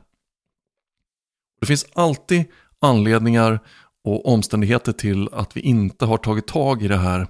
Det 1.61 1.66
finns 1.66 1.87
alltid 1.94 2.44
anledningar 2.80 3.61
och 4.04 4.28
omständigheter 4.28 4.92
till 4.92 5.28
att 5.32 5.56
vi 5.56 5.61
inte 5.61 6.04
har 6.04 6.16
tagit 6.16 6.46
tag 6.46 6.82
i 6.82 6.88
det 6.88 6.96
här 6.96 7.26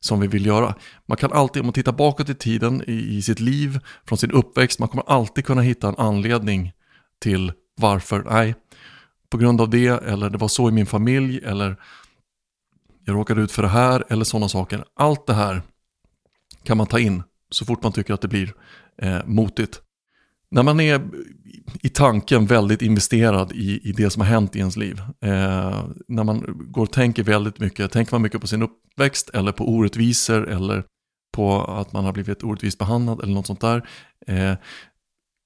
som 0.00 0.20
vi 0.20 0.26
vill 0.26 0.46
göra. 0.46 0.74
Man 1.06 1.16
kan 1.16 1.32
alltid, 1.32 1.60
om 1.60 1.66
man 1.66 1.72
tittar 1.72 1.92
bakåt 1.92 2.28
i 2.28 2.34
tiden 2.34 2.82
i, 2.86 3.22
sitt 3.22 3.40
liv, 3.40 3.78
från 4.06 4.18
sin 4.18 4.30
uppväxt, 4.30 4.78
man 4.78 4.88
kommer 4.88 5.04
alltid 5.06 5.44
kunna 5.44 5.62
hitta 5.62 5.88
en 5.88 5.98
anledning 5.98 6.72
till 7.20 7.52
varför, 7.76 8.24
nej, 8.30 8.54
på 9.30 9.38
grund 9.38 9.60
av 9.60 9.70
det, 9.70 9.86
eller 9.86 10.30
det 10.30 10.38
var 10.38 10.48
så 10.48 10.68
i 10.68 10.72
min 10.72 10.86
familj, 10.86 11.40
eller 11.44 11.76
jag 13.04 13.16
råkade 13.16 13.40
ut 13.42 13.52
för 13.52 13.62
det 13.62 13.68
här, 13.68 14.04
eller 14.08 14.24
sådana 14.24 14.48
saker. 14.48 14.84
Allt 14.96 15.26
det 15.26 15.34
här 15.34 15.62
kan 16.62 16.76
man 16.76 16.86
ta 16.86 16.98
in 16.98 17.22
så 17.50 17.64
fort 17.64 17.82
man 17.82 17.92
tycker 17.92 18.14
att 18.14 18.20
det 18.20 18.28
blir 18.28 18.54
eh, 19.02 19.18
motigt. 19.26 19.80
När 20.50 20.62
man 20.62 20.80
är 20.80 21.02
i 21.82 21.88
tanken 21.88 22.46
väldigt 22.46 22.82
investerad 22.82 23.52
i, 23.52 23.88
i 23.88 23.92
det 23.92 24.10
som 24.10 24.20
har 24.20 24.28
hänt 24.28 24.56
i 24.56 24.58
ens 24.58 24.76
liv. 24.76 25.02
Eh, 25.20 25.84
när 26.08 26.24
man 26.24 26.44
går 26.48 26.82
och 26.82 26.92
tänker 26.92 27.22
väldigt 27.22 27.58
mycket, 27.58 27.92
tänker 27.92 28.14
man 28.14 28.22
mycket 28.22 28.40
på 28.40 28.46
sin 28.46 28.62
uppväxt 28.62 29.30
eller 29.30 29.52
på 29.52 29.68
orättvisor 29.68 30.48
eller 30.48 30.84
på 31.32 31.64
att 31.64 31.92
man 31.92 32.04
har 32.04 32.12
blivit 32.12 32.44
orättvist 32.44 32.78
behandlad 32.78 33.22
eller 33.22 33.34
något 33.34 33.46
sånt 33.46 33.60
där. 33.60 33.88
Eh, 34.26 34.54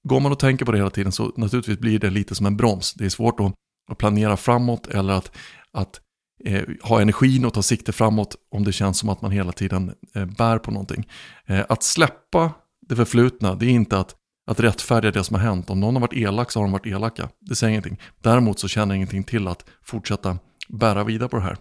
går 0.09 0.21
man 0.21 0.33
och 0.33 0.39
tänker 0.39 0.65
på 0.65 0.73
det 0.73 0.79
hela 0.79 0.91
tiden 0.91 1.13
så 1.13 1.33
naturligtvis 1.37 1.79
blir 1.79 1.99
det 1.99 2.11
lite 2.11 2.35
som 2.35 2.47
en 2.47 2.57
broms. 2.57 2.95
Det 2.95 3.05
är 3.05 3.09
svårt 3.09 3.41
att, 3.41 3.55
att 3.91 3.99
planera 3.99 4.37
framåt 4.37 4.87
eller 4.87 5.13
att, 5.13 5.37
att 5.73 6.01
eh, 6.45 6.65
ha 6.83 7.01
energin 7.01 7.45
och 7.45 7.55
ta 7.55 7.63
sikte 7.63 7.93
framåt 7.93 8.37
om 8.51 8.65
det 8.65 8.73
känns 8.73 8.99
som 8.99 9.09
att 9.09 9.23
man 9.23 9.31
hela 9.31 9.53
tiden 9.53 9.95
eh, 10.15 10.25
bär 10.25 10.59
på 10.59 10.71
någonting. 10.71 11.09
Eh, 11.47 11.65
att 11.69 11.83
släppa 11.83 12.53
det 12.89 12.97
förflutna, 12.97 13.55
det 13.55 13.67
är 13.67 13.71
inte 13.71 13.99
att 13.99 14.15
att 14.49 14.61
rättfärdiga 14.61 15.11
det 15.11 15.25
som 15.25 15.35
har 15.35 15.43
hänt. 15.43 15.71
Om 15.71 15.81
någon 15.81 15.95
har 15.95 16.01
varit 16.01 16.17
elak 16.17 16.51
så 16.51 16.59
har 16.59 16.65
de 16.65 16.73
varit 16.73 16.87
elaka. 16.87 17.29
Det 17.41 17.57
säger 17.57 17.71
ingenting. 17.71 18.01
Däremot 18.23 18.59
så 18.59 18.69
känner 18.69 18.95
jag 18.95 18.97
ingenting 18.97 19.25
till 19.25 19.49
att 19.49 19.65
fortsätta 19.83 20.39
bära 20.69 21.05
vidare 21.05 21.29
på 21.29 21.37
det 21.37 21.43
här. 21.43 21.57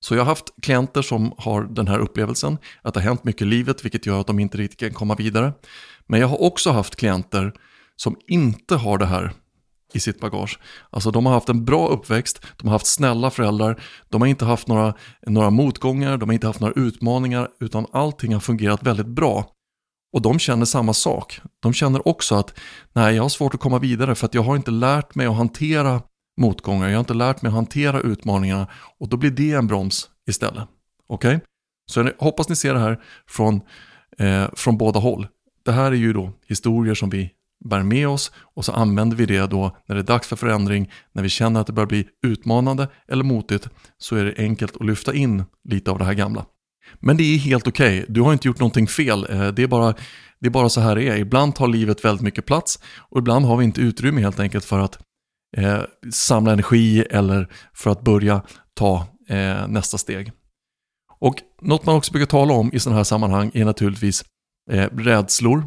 Så 0.00 0.14
jag 0.14 0.20
har 0.20 0.26
haft 0.26 0.52
klienter 0.62 1.02
som 1.02 1.32
har 1.38 1.62
den 1.62 1.88
här 1.88 1.98
upplevelsen, 1.98 2.58
att 2.82 2.94
det 2.94 3.00
har 3.00 3.04
hänt 3.04 3.24
mycket 3.24 3.42
i 3.42 3.44
livet 3.44 3.84
vilket 3.84 4.06
gör 4.06 4.20
att 4.20 4.26
de 4.26 4.38
inte 4.38 4.58
riktigt 4.58 4.80
kan 4.80 4.92
komma 4.92 5.14
vidare. 5.14 5.52
Men 6.06 6.20
jag 6.20 6.28
har 6.28 6.42
också 6.42 6.70
haft 6.70 6.96
klienter 6.96 7.52
som 7.96 8.16
inte 8.26 8.76
har 8.76 8.98
det 8.98 9.06
här 9.06 9.32
i 9.92 10.00
sitt 10.00 10.20
bagage. 10.20 10.58
Alltså 10.90 11.10
de 11.10 11.26
har 11.26 11.32
haft 11.32 11.48
en 11.48 11.64
bra 11.64 11.88
uppväxt, 11.88 12.46
de 12.56 12.68
har 12.68 12.72
haft 12.72 12.86
snälla 12.86 13.30
föräldrar, 13.30 13.82
de 14.08 14.20
har 14.20 14.28
inte 14.28 14.44
haft 14.44 14.68
några, 14.68 14.94
några 15.26 15.50
motgångar, 15.50 16.16
de 16.16 16.28
har 16.28 16.34
inte 16.34 16.46
haft 16.46 16.60
några 16.60 16.74
utmaningar, 16.74 17.48
utan 17.60 17.86
allting 17.92 18.32
har 18.32 18.40
fungerat 18.40 18.82
väldigt 18.82 19.06
bra. 19.06 19.46
Och 20.12 20.22
de 20.22 20.38
känner 20.38 20.64
samma 20.64 20.92
sak. 20.92 21.40
De 21.60 21.72
känner 21.72 22.08
också 22.08 22.34
att 22.34 22.58
nej, 22.92 23.14
jag 23.14 23.22
har 23.22 23.28
svårt 23.28 23.54
att 23.54 23.60
komma 23.60 23.78
vidare 23.78 24.14
för 24.14 24.26
att 24.26 24.34
jag 24.34 24.42
har 24.42 24.56
inte 24.56 24.70
lärt 24.70 25.14
mig 25.14 25.26
att 25.26 25.36
hantera 25.36 26.02
motgångar. 26.40 26.88
Jag 26.88 26.94
har 26.94 27.00
inte 27.00 27.14
lärt 27.14 27.42
mig 27.42 27.48
att 27.48 27.54
hantera 27.54 28.00
utmaningarna 28.00 28.66
och 28.98 29.08
då 29.08 29.16
blir 29.16 29.30
det 29.30 29.52
en 29.52 29.66
broms 29.66 30.08
istället. 30.28 30.68
Okej? 31.06 31.36
Okay? 31.36 31.46
Så 31.90 32.00
jag 32.00 32.12
hoppas 32.18 32.48
ni 32.48 32.56
ser 32.56 32.74
det 32.74 32.80
här 32.80 33.00
från, 33.26 33.60
eh, 34.18 34.46
från 34.54 34.78
båda 34.78 35.00
håll. 35.00 35.26
Det 35.64 35.72
här 35.72 35.92
är 35.92 35.96
ju 35.96 36.12
då 36.12 36.32
historier 36.46 36.94
som 36.94 37.10
vi 37.10 37.30
bär 37.64 37.82
med 37.82 38.08
oss 38.08 38.32
och 38.54 38.64
så 38.64 38.72
använder 38.72 39.16
vi 39.16 39.26
det 39.26 39.46
då 39.46 39.76
när 39.88 39.94
det 39.94 40.00
är 40.00 40.06
dags 40.06 40.28
för 40.28 40.36
förändring, 40.36 40.90
när 41.12 41.22
vi 41.22 41.28
känner 41.28 41.60
att 41.60 41.66
det 41.66 41.72
börjar 41.72 41.86
bli 41.86 42.06
utmanande 42.26 42.88
eller 43.08 43.24
motigt 43.24 43.68
så 43.98 44.16
är 44.16 44.24
det 44.24 44.34
enkelt 44.38 44.76
att 44.76 44.86
lyfta 44.86 45.14
in 45.14 45.44
lite 45.68 45.90
av 45.90 45.98
det 45.98 46.04
här 46.04 46.14
gamla. 46.14 46.46
Men 47.00 47.16
det 47.16 47.22
är 47.22 47.38
helt 47.38 47.68
okej, 47.68 48.00
okay. 48.02 48.14
du 48.14 48.20
har 48.20 48.32
inte 48.32 48.48
gjort 48.48 48.60
någonting 48.60 48.86
fel, 48.86 49.26
eh, 49.30 49.48
det 49.48 49.62
är, 49.62 49.66
bara, 49.66 49.94
det 50.40 50.46
är 50.46 50.50
bara 50.50 50.68
så 50.68 50.80
här 50.80 50.96
det 50.96 51.08
är. 51.08 51.16
Ibland 51.16 51.54
tar 51.54 51.68
livet 51.68 52.04
väldigt 52.04 52.22
mycket 52.22 52.46
plats 52.46 52.78
och 52.98 53.18
ibland 53.18 53.44
har 53.44 53.56
vi 53.56 53.64
inte 53.64 53.80
utrymme 53.80 54.20
helt 54.20 54.40
enkelt 54.40 54.64
för 54.64 54.78
att 54.78 54.98
eh, 55.56 55.80
samla 56.12 56.52
energi 56.52 57.00
eller 57.00 57.48
för 57.74 57.90
att 57.90 58.02
börja 58.02 58.42
ta 58.74 59.06
eh, 59.28 59.68
nästa 59.68 59.98
steg. 59.98 60.32
Och 61.20 61.34
något 61.60 61.86
man 61.86 61.96
också 61.96 62.12
brukar 62.12 62.26
tala 62.26 62.54
om 62.54 62.70
i 62.72 62.80
sådana 62.80 62.96
här 62.96 63.04
sammanhang 63.04 63.50
är 63.54 63.64
naturligtvis 63.64 64.24
eh, 64.70 64.88
rädslor. 64.96 65.64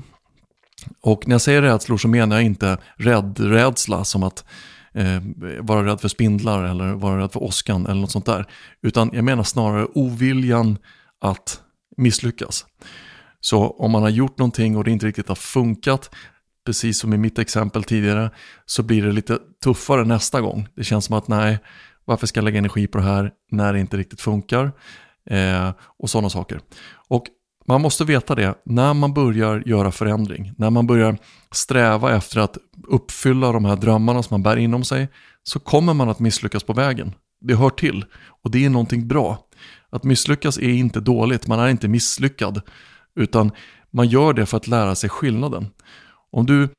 Och 1.02 1.28
när 1.28 1.34
jag 1.34 1.42
säger 1.42 1.62
rädslor 1.62 1.98
så 1.98 2.08
menar 2.08 2.36
jag 2.36 2.46
inte 2.46 2.78
rädd-rädsla 2.96 4.04
som 4.04 4.24
att 4.24 4.46
eh, 4.94 5.22
vara 5.60 5.86
rädd 5.86 6.02
för 6.02 6.08
spindlar 6.08 6.64
eller 6.64 6.94
vara 6.94 7.22
rädd 7.22 7.32
för 7.32 7.44
åskan 7.44 7.86
eller 7.86 8.02
något 8.02 8.12
sånt 8.12 8.26
där. 8.26 8.46
Utan 8.82 9.10
jag 9.14 9.24
menar 9.24 9.44
snarare 9.44 9.86
oviljan 9.86 10.78
att 11.22 11.62
misslyckas. 11.98 12.66
Så 13.40 13.70
om 13.70 13.92
man 13.92 14.02
har 14.02 14.10
gjort 14.10 14.38
någonting 14.38 14.78
och 14.78 14.84
det 14.84 14.92
inte 14.92 15.06
riktigt 15.06 15.28
har 15.28 15.36
funkat, 15.36 16.16
precis 16.66 17.00
som 17.00 17.14
i 17.14 17.18
mitt 17.18 17.40
exempel 17.40 17.84
tidigare, 17.84 18.32
så 18.66 18.84
blir 18.84 19.04
det 19.04 19.12
lite 19.12 19.40
tuffare 19.64 20.06
nästa 20.06 20.42
gång. 20.42 20.68
Det 20.76 20.84
känns 20.84 21.06
som 21.06 21.18
att 21.18 21.28
nej, 21.28 21.60
varför 22.06 22.28
ska 22.28 22.38
jag 22.38 22.46
lägga 22.46 22.58
energi 22.58 22.88
på 22.88 22.98
det 22.98 23.04
här 23.04 23.32
när 23.52 23.74
det 23.74 23.80
inte 23.80 23.98
riktigt 23.98 24.22
funkar? 24.22 24.72
Eh, 25.30 25.72
och 25.80 26.10
sådana 26.10 26.30
saker. 26.30 26.60
Och 27.08 27.26
man 27.68 27.82
måste 27.82 28.06
veta 28.06 28.36
det 28.36 28.56
när 28.66 28.94
man 28.94 29.14
börjar 29.14 29.64
göra 29.66 29.92
förändring, 29.92 30.54
när 30.58 30.70
man 30.70 30.88
börjar 30.88 31.18
sträva 31.52 32.16
efter 32.16 32.40
att 32.40 32.58
uppfylla 32.88 33.52
de 33.52 33.66
här 33.66 33.76
drömmarna 33.76 34.24
som 34.24 34.34
man 34.34 34.44
bär 34.44 34.58
inom 34.58 34.84
sig, 34.84 35.08
så 35.44 35.60
kommer 35.60 35.94
man 35.94 36.10
att 36.10 36.20
misslyckas 36.20 36.64
på 36.64 36.74
vägen. 36.74 37.14
Det 37.42 37.56
hör 37.56 37.70
till 37.70 38.06
och 38.44 38.52
det 38.52 38.66
är 38.66 38.70
någonting 38.70 39.08
bra. 39.08 39.40
Att 39.90 40.04
misslyckas 40.04 40.58
är 40.58 40.70
inte 40.70 41.00
dåligt, 41.00 41.48
man 41.48 41.60
är 41.60 41.68
inte 41.68 41.88
misslyckad, 41.88 42.62
utan 43.16 43.52
man 43.92 44.08
gör 44.08 44.34
det 44.34 44.46
för 44.46 44.58
att 44.58 44.68
lära 44.68 44.96
sig 44.96 45.10
skillnaden. 45.10 45.68
Om 46.32 46.46
du 46.46 46.70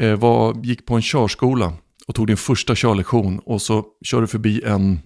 eh, 0.00 0.18
var, 0.18 0.64
gick 0.64 0.86
på 0.86 0.94
en 0.94 1.02
körskola 1.02 1.72
och 2.06 2.14
tog 2.14 2.26
din 2.26 2.36
första 2.36 2.74
körlektion 2.74 3.38
och 3.38 3.62
så 3.62 3.84
kör 4.04 4.20
du 4.20 4.26
förbi 4.26 4.62
en 4.64 5.00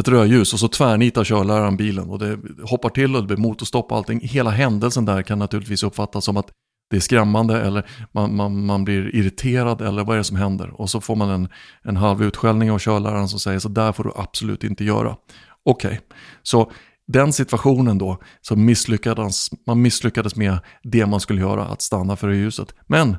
ett 0.00 0.08
rödljus 0.08 0.52
och 0.52 0.60
så 0.60 0.68
tvärnitar 0.68 1.24
körläraren 1.24 1.76
bilen 1.76 2.10
och 2.10 2.18
det 2.18 2.38
hoppar 2.62 2.88
till 2.88 3.16
och 3.16 3.20
det 3.22 3.26
blir 3.26 3.36
motorstopp 3.36 3.90
och 3.90 3.96
allting. 3.96 4.20
Hela 4.20 4.50
händelsen 4.50 5.04
där 5.04 5.22
kan 5.22 5.38
naturligtvis 5.38 5.82
uppfattas 5.82 6.24
som 6.24 6.36
att 6.36 6.50
det 6.90 6.96
är 6.96 7.00
skrämmande 7.00 7.60
eller 7.60 7.88
man, 8.12 8.36
man, 8.36 8.66
man 8.66 8.84
blir 8.84 9.14
irriterad 9.14 9.80
eller 9.80 10.04
vad 10.04 10.14
är 10.14 10.18
det 10.18 10.24
som 10.24 10.36
händer? 10.36 10.80
Och 10.80 10.90
så 10.90 11.00
får 11.00 11.16
man 11.16 11.30
en, 11.30 11.48
en 11.82 11.96
halv 11.96 12.22
utskällning 12.22 12.70
av 12.70 12.78
körläraren 12.78 13.28
som 13.28 13.40
säger 13.40 13.58
så 13.58 13.68
där 13.68 13.92
får 13.92 14.04
du 14.04 14.10
absolut 14.16 14.64
inte 14.64 14.84
göra. 14.84 15.16
Okej, 15.64 15.88
okay. 15.88 15.98
så 16.42 16.70
den 17.06 17.32
situationen 17.32 17.98
då, 17.98 18.18
så 18.40 18.56
misslyckades, 18.56 19.48
man 19.66 19.82
misslyckades 19.82 20.36
med 20.36 20.58
det 20.82 21.06
man 21.06 21.20
skulle 21.20 21.40
göra, 21.40 21.64
att 21.64 21.82
stanna 21.82 22.16
för 22.16 22.30
ljuset. 22.30 22.74
Men 22.86 23.16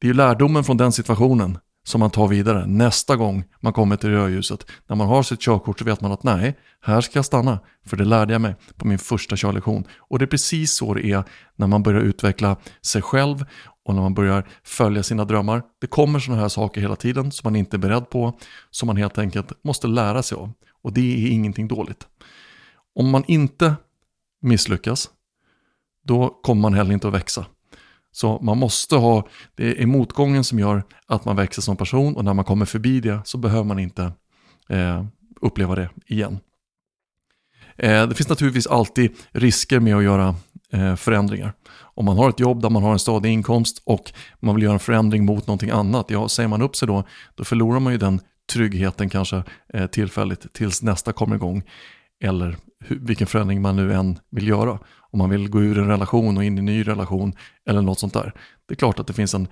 det 0.00 0.06
är 0.06 0.08
ju 0.08 0.14
lärdomen 0.14 0.64
från 0.64 0.76
den 0.76 0.92
situationen 0.92 1.58
som 1.84 2.00
man 2.00 2.10
tar 2.10 2.28
vidare 2.28 2.66
nästa 2.66 3.16
gång 3.16 3.44
man 3.60 3.72
kommer 3.72 3.96
till 3.96 4.10
rödljuset. 4.10 4.66
När 4.86 4.96
man 4.96 5.08
har 5.08 5.22
sitt 5.22 5.40
körkort 5.40 5.78
så 5.78 5.84
vet 5.84 6.00
man 6.00 6.12
att 6.12 6.22
nej, 6.22 6.58
här 6.80 7.00
ska 7.00 7.18
jag 7.18 7.24
stanna, 7.24 7.58
för 7.86 7.96
det 7.96 8.04
lärde 8.04 8.32
jag 8.32 8.40
mig 8.40 8.54
på 8.76 8.86
min 8.86 8.98
första 8.98 9.36
körlektion. 9.36 9.84
Och 9.98 10.18
det 10.18 10.24
är 10.24 10.26
precis 10.26 10.72
så 10.72 10.94
det 10.94 11.06
är 11.06 11.24
när 11.56 11.66
man 11.66 11.82
börjar 11.82 12.00
utveckla 12.00 12.56
sig 12.82 13.02
själv 13.02 13.44
och 13.84 13.94
när 13.94 14.02
man 14.02 14.14
börjar 14.14 14.48
följa 14.64 15.02
sina 15.02 15.24
drömmar. 15.24 15.62
Det 15.80 15.86
kommer 15.86 16.18
sådana 16.18 16.42
här 16.42 16.48
saker 16.48 16.80
hela 16.80 16.96
tiden 16.96 17.32
som 17.32 17.52
man 17.52 17.56
inte 17.56 17.76
är 17.76 17.78
beredd 17.78 18.10
på, 18.10 18.38
som 18.70 18.86
man 18.86 18.96
helt 18.96 19.18
enkelt 19.18 19.64
måste 19.64 19.86
lära 19.86 20.22
sig 20.22 20.36
av. 20.36 20.52
Och 20.82 20.92
det 20.92 21.26
är 21.26 21.30
ingenting 21.30 21.68
dåligt. 21.68 22.06
Om 22.94 23.10
man 23.10 23.24
inte 23.26 23.74
misslyckas, 24.42 25.10
då 26.04 26.28
kommer 26.28 26.62
man 26.62 26.74
heller 26.74 26.92
inte 26.92 27.08
att 27.08 27.14
växa. 27.14 27.46
Så 28.12 28.38
man 28.42 28.58
måste 28.58 28.96
ha, 28.96 29.26
det 29.54 29.82
är 29.82 29.86
motgången 29.86 30.44
som 30.44 30.58
gör 30.58 30.84
att 31.06 31.24
man 31.24 31.36
växer 31.36 31.62
som 31.62 31.76
person 31.76 32.16
och 32.16 32.24
när 32.24 32.34
man 32.34 32.44
kommer 32.44 32.66
förbi 32.66 33.00
det 33.00 33.20
så 33.24 33.38
behöver 33.38 33.64
man 33.64 33.78
inte 33.78 34.12
eh, 34.68 35.04
uppleva 35.40 35.74
det 35.74 35.90
igen. 36.06 36.38
Eh, 37.76 38.06
det 38.06 38.14
finns 38.14 38.28
naturligtvis 38.28 38.66
alltid 38.66 39.10
risker 39.32 39.80
med 39.80 39.96
att 39.96 40.02
göra 40.02 40.34
eh, 40.72 40.96
förändringar. 40.96 41.52
Om 41.94 42.04
man 42.04 42.18
har 42.18 42.28
ett 42.28 42.40
jobb 42.40 42.62
där 42.62 42.70
man 42.70 42.82
har 42.82 42.92
en 42.92 42.98
stadig 42.98 43.30
inkomst 43.30 43.82
och 43.84 44.12
man 44.40 44.54
vill 44.54 44.64
göra 44.64 44.72
en 44.72 44.78
förändring 44.78 45.24
mot 45.24 45.46
någonting 45.46 45.70
annat, 45.70 46.10
ja, 46.10 46.28
säger 46.28 46.48
man 46.48 46.62
upp 46.62 46.76
sig 46.76 46.88
då, 46.88 47.04
då 47.34 47.44
förlorar 47.44 47.80
man 47.80 47.92
ju 47.92 47.98
den 47.98 48.20
tryggheten 48.52 49.08
kanske 49.08 49.42
eh, 49.74 49.86
tillfälligt 49.86 50.52
tills 50.52 50.82
nästa 50.82 51.12
kommer 51.12 51.36
igång. 51.36 51.62
Eller 52.22 52.56
vilken 52.88 53.26
förändring 53.26 53.62
man 53.62 53.76
nu 53.76 53.94
än 53.94 54.18
vill 54.30 54.48
göra. 54.48 54.78
Om 55.12 55.18
man 55.18 55.30
vill 55.30 55.48
gå 55.48 55.62
ur 55.62 55.78
en 55.78 55.88
relation 55.88 56.36
och 56.36 56.44
in 56.44 56.58
i 56.58 56.58
en 56.58 56.64
ny 56.64 56.82
relation 56.82 57.32
eller 57.68 57.82
något 57.82 57.98
sånt 57.98 58.14
där. 58.14 58.32
Det 58.66 58.74
är 58.74 58.76
klart 58.76 58.98
att 58.98 59.06
det 59.06 59.12
finns 59.12 59.34
en, 59.34 59.48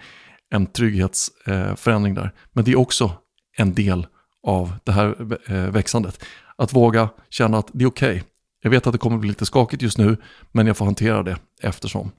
en 0.50 0.66
trygghetsförändring 0.66 2.16
eh, 2.16 2.23
där. 2.23 2.32
Men 2.52 2.64
det 2.64 2.73
är 2.73 2.78
också 2.78 3.12
en 3.56 3.75
del 3.75 4.06
av 4.47 4.73
det 4.85 4.92
här 4.92 5.16
eh, 5.47 5.70
växandet. 5.70 6.25
Att 6.56 6.73
våga 6.73 7.08
känna 7.30 7.58
att 7.58 7.70
det 7.73 7.85
är 7.85 7.88
okej. 7.88 8.11
Okay. 8.11 8.23
Jag 8.62 8.70
vet 8.70 8.87
att 8.87 8.92
det 8.92 8.99
kommer 8.99 9.18
bli 9.18 9.28
lite 9.28 9.47
skakigt 9.47 9.82
just 9.82 9.99
nu, 9.99 10.16
men 10.52 10.66
jag 10.66 10.76
får 10.76 10.85
hantera 10.85 11.23
det 11.23 11.37
eftersom. 11.62 12.11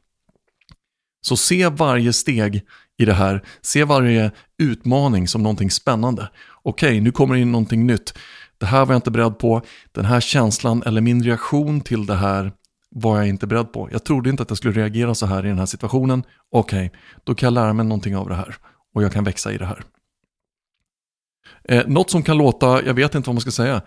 Så 1.21 1.37
se 1.37 1.67
varje 1.69 2.13
steg 2.13 2.61
i 2.97 3.05
det 3.05 3.13
här, 3.13 3.43
se 3.61 3.83
varje 3.83 4.31
utmaning 4.57 5.27
som 5.27 5.43
någonting 5.43 5.71
spännande. 5.71 6.29
Okej, 6.63 6.89
okay, 6.89 7.01
nu 7.01 7.11
kommer 7.11 7.35
det 7.35 7.41
in 7.41 7.51
någonting 7.51 7.87
nytt. 7.87 8.13
Det 8.59 8.65
här 8.65 8.85
var 8.85 8.93
jag 8.93 8.97
inte 8.97 9.11
beredd 9.11 9.39
på. 9.39 9.61
Den 9.91 10.05
här 10.05 10.19
känslan 10.19 10.83
eller 10.85 11.01
min 11.01 11.23
reaktion 11.23 11.81
till 11.81 12.05
det 12.05 12.15
här 12.15 12.51
var 12.91 13.17
jag 13.17 13.27
inte 13.27 13.47
beredd 13.47 13.73
på. 13.73 13.89
Jag 13.91 14.03
trodde 14.03 14.29
inte 14.29 14.43
att 14.43 14.49
jag 14.49 14.57
skulle 14.57 14.73
reagera 14.73 15.15
så 15.15 15.25
här 15.25 15.45
i 15.45 15.49
den 15.49 15.59
här 15.59 15.65
situationen. 15.65 16.23
Okej, 16.51 16.85
okay, 16.85 16.99
då 17.23 17.35
kan 17.35 17.47
jag 17.47 17.53
lära 17.53 17.73
mig 17.73 17.85
någonting 17.85 18.17
av 18.17 18.29
det 18.29 18.35
här 18.35 18.55
och 18.95 19.03
jag 19.03 19.13
kan 19.13 19.23
växa 19.23 19.51
i 19.51 19.57
det 19.57 19.65
här. 19.65 19.83
Eh, 21.63 21.87
något 21.87 22.09
som 22.09 22.23
kan 22.23 22.37
låta, 22.37 22.85
jag 22.85 22.93
vet 22.93 23.15
inte 23.15 23.29
vad 23.29 23.35
man 23.35 23.41
ska 23.41 23.51
säga, 23.51 23.81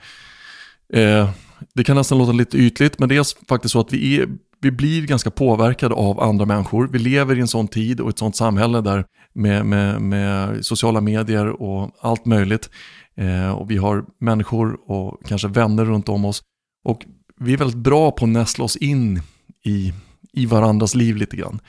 eh, 0.92 1.30
det 1.74 1.84
kan 1.84 1.96
nästan 1.96 2.18
låta 2.18 2.32
lite 2.32 2.58
ytligt, 2.58 2.98
men 2.98 3.08
det 3.08 3.16
är 3.16 3.46
faktiskt 3.48 3.72
så 3.72 3.80
att 3.80 3.92
vi, 3.92 4.20
är, 4.20 4.28
vi 4.62 4.70
blir 4.70 5.06
ganska 5.06 5.30
påverkade 5.30 5.94
av 5.94 6.20
andra 6.20 6.46
människor. 6.46 6.88
Vi 6.92 6.98
lever 6.98 7.36
i 7.36 7.40
en 7.40 7.48
sån 7.48 7.68
tid 7.68 8.00
och 8.00 8.08
ett 8.08 8.18
sånt 8.18 8.36
samhälle 8.36 8.80
där 8.80 9.04
med, 9.32 9.66
med, 9.66 10.02
med 10.02 10.64
sociala 10.64 11.00
medier 11.00 11.62
och 11.62 11.90
allt 12.00 12.26
möjligt. 12.26 12.70
Eh, 13.16 13.50
och 13.50 13.70
vi 13.70 13.76
har 13.76 14.04
människor 14.20 14.90
och 14.90 15.26
kanske 15.26 15.48
vänner 15.48 15.84
runt 15.84 16.08
om 16.08 16.24
oss. 16.24 16.42
Och 16.84 17.06
vi 17.40 17.52
är 17.52 17.56
väldigt 17.56 17.76
bra 17.76 18.10
på 18.10 18.24
att 18.24 18.30
näsla 18.30 18.64
oss 18.64 18.76
in 18.76 19.20
i, 19.64 19.92
i 20.32 20.46
varandras 20.46 20.94
liv 20.94 21.16
lite 21.16 21.36
grann. 21.36 21.60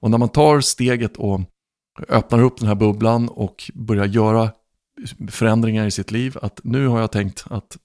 Och 0.00 0.10
när 0.10 0.18
man 0.18 0.28
tar 0.28 0.60
steget 0.60 1.16
och 1.16 1.40
öppnar 2.08 2.42
upp 2.42 2.58
den 2.58 2.68
här 2.68 2.74
bubblan 2.74 3.28
och 3.28 3.70
börjar 3.74 4.06
göra 4.06 4.50
förändringar 5.30 5.86
i 5.86 5.90
sitt 5.90 6.10
liv, 6.10 6.36
att 6.42 6.60
nu 6.64 6.86
har 6.86 7.00
jag 7.00 7.12
tänkt 7.12 7.44
att 7.50 7.76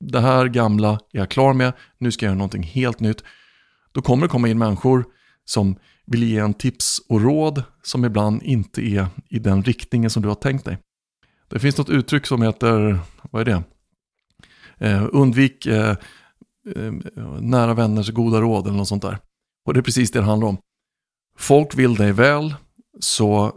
det 0.00 0.20
här 0.20 0.46
gamla 0.48 0.90
är 0.90 1.18
jag 1.18 1.28
klar 1.28 1.52
med, 1.52 1.72
nu 1.98 2.12
ska 2.12 2.26
jag 2.26 2.30
göra 2.30 2.38
någonting 2.38 2.62
helt 2.62 3.00
nytt. 3.00 3.22
Då 3.96 4.02
kommer 4.02 4.26
det 4.26 4.30
komma 4.30 4.48
in 4.48 4.58
människor 4.58 5.04
som 5.44 5.76
vill 6.06 6.22
ge 6.22 6.38
en 6.38 6.54
tips 6.54 7.00
och 7.08 7.20
råd 7.20 7.62
som 7.82 8.04
ibland 8.04 8.42
inte 8.42 8.82
är 8.82 9.06
i 9.28 9.38
den 9.38 9.62
riktningen 9.62 10.10
som 10.10 10.22
du 10.22 10.28
har 10.28 10.34
tänkt 10.34 10.64
dig. 10.64 10.78
Det 11.48 11.58
finns 11.58 11.78
något 11.78 11.88
uttryck 11.88 12.26
som 12.26 12.42
heter, 12.42 12.98
vad 13.30 13.40
är 13.40 13.44
det? 13.44 13.62
Eh, 14.86 15.06
undvik 15.12 15.66
eh, 15.66 15.96
eh, 16.76 16.92
nära 17.40 17.74
vänners 17.74 18.10
goda 18.10 18.40
råd 18.40 18.66
eller 18.66 18.76
något 18.76 18.88
sånt 18.88 19.02
där. 19.02 19.18
Och 19.66 19.74
det 19.74 19.80
är 19.80 19.82
precis 19.82 20.10
det 20.10 20.18
det 20.18 20.24
handlar 20.24 20.48
om. 20.48 20.58
Folk 21.38 21.74
vill 21.74 21.94
dig 21.94 22.12
väl, 22.12 22.54
så 23.00 23.52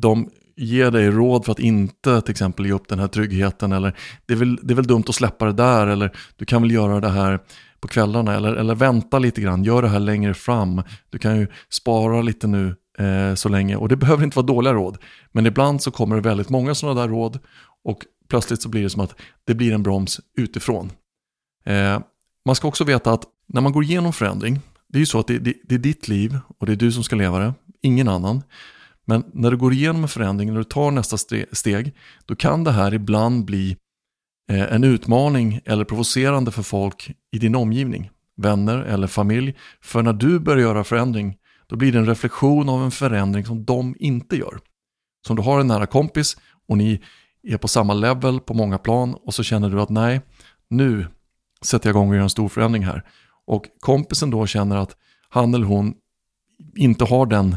de 0.00 0.30
ger 0.56 0.90
dig 0.90 1.10
råd 1.10 1.44
för 1.44 1.52
att 1.52 1.58
inte 1.58 2.20
till 2.20 2.30
exempel 2.30 2.66
ge 2.66 2.72
upp 2.72 2.88
den 2.88 2.98
här 2.98 3.08
tryggheten 3.08 3.72
eller 3.72 3.96
det 4.26 4.34
är 4.34 4.38
väl, 4.38 4.58
det 4.62 4.74
är 4.74 4.76
väl 4.76 4.86
dumt 4.86 5.04
att 5.08 5.14
släppa 5.14 5.44
det 5.44 5.52
där 5.52 5.86
eller 5.86 6.16
du 6.36 6.44
kan 6.44 6.62
väl 6.62 6.70
göra 6.70 7.00
det 7.00 7.08
här 7.08 7.40
på 7.84 7.88
kvällarna 7.88 8.34
eller, 8.34 8.54
eller 8.54 8.74
vänta 8.74 9.18
lite 9.18 9.40
grann, 9.40 9.64
gör 9.64 9.82
det 9.82 9.88
här 9.88 10.00
längre 10.00 10.34
fram. 10.34 10.82
Du 11.10 11.18
kan 11.18 11.38
ju 11.38 11.46
spara 11.70 12.22
lite 12.22 12.46
nu 12.46 12.76
eh, 12.98 13.34
så 13.34 13.48
länge 13.48 13.76
och 13.76 13.88
det 13.88 13.96
behöver 14.04 14.24
inte 14.24 14.36
vara 14.36 14.46
dåliga 14.46 14.72
råd. 14.72 14.98
Men 15.32 15.46
ibland 15.46 15.82
så 15.82 15.90
kommer 15.90 16.16
det 16.16 16.22
väldigt 16.22 16.50
många 16.50 16.74
sådana 16.74 17.00
där 17.00 17.08
råd 17.08 17.38
och 17.84 17.98
plötsligt 18.28 18.62
så 18.62 18.68
blir 18.68 18.82
det 18.82 18.90
som 18.90 19.00
att 19.00 19.14
det 19.44 19.54
blir 19.54 19.72
en 19.72 19.82
broms 19.82 20.20
utifrån. 20.36 20.92
Eh, 21.66 22.00
man 22.44 22.54
ska 22.54 22.68
också 22.68 22.84
veta 22.84 23.12
att 23.12 23.24
när 23.46 23.60
man 23.60 23.72
går 23.72 23.84
igenom 23.84 24.12
förändring, 24.12 24.60
det 24.88 24.98
är 24.98 25.00
ju 25.00 25.06
så 25.06 25.18
att 25.18 25.26
det, 25.26 25.38
det, 25.38 25.54
det, 25.64 25.74
är 25.74 25.78
ditt 25.78 26.08
liv 26.08 26.38
och 26.58 26.66
det 26.66 26.72
är 26.72 26.76
du 26.76 26.92
som 26.92 27.04
ska 27.04 27.16
leva 27.16 27.38
det, 27.38 27.54
ingen 27.82 28.08
annan. 28.08 28.42
Men 29.04 29.24
när 29.32 29.50
du 29.50 29.56
går 29.56 29.72
igenom 29.72 30.02
en 30.02 30.08
förändring, 30.08 30.48
när 30.48 30.58
du 30.58 30.64
tar 30.64 30.90
nästa 30.90 31.16
steg, 31.52 31.94
då 32.26 32.36
kan 32.36 32.64
det 32.64 32.72
här 32.72 32.94
ibland 32.94 33.44
bli 33.44 33.76
Eh, 34.50 34.72
en 34.74 34.84
utmaning 34.84 35.60
eller 35.64 35.84
provocerande 35.84 36.50
för 36.50 36.62
folk 36.62 37.10
i 37.32 37.38
din 37.38 37.54
omgivning, 37.54 38.10
vänner 38.36 38.78
eller 38.78 39.06
familj. 39.06 39.54
För 39.80 40.02
när 40.02 40.12
du 40.12 40.40
börjar 40.40 40.62
göra 40.62 40.84
förändring, 40.84 41.36
då 41.66 41.76
blir 41.76 41.92
det 41.92 41.98
en 41.98 42.06
reflektion 42.06 42.68
av 42.68 42.84
en 42.84 42.90
förändring 42.90 43.44
som 43.44 43.64
de 43.64 43.96
inte 43.98 44.36
gör. 44.36 44.58
Som 45.26 45.36
du 45.36 45.42
har 45.42 45.60
en 45.60 45.66
nära 45.66 45.86
kompis 45.86 46.36
och 46.68 46.78
ni 46.78 47.02
är 47.42 47.56
på 47.56 47.68
samma 47.68 47.94
level 47.94 48.40
på 48.40 48.54
många 48.54 48.78
plan 48.78 49.14
och 49.14 49.34
så 49.34 49.42
känner 49.42 49.70
du 49.70 49.80
att 49.80 49.90
nej, 49.90 50.20
nu 50.68 51.06
sätter 51.62 51.88
jag 51.88 51.92
igång 51.92 52.08
och 52.08 52.16
gör 52.16 52.22
en 52.22 52.30
stor 52.30 52.48
förändring 52.48 52.84
här. 52.84 53.02
Och 53.46 53.64
kompisen 53.80 54.30
då 54.30 54.46
känner 54.46 54.76
att 54.76 54.96
han 55.28 55.54
eller 55.54 55.66
hon 55.66 55.94
inte 56.76 57.04
har 57.04 57.26
den 57.26 57.56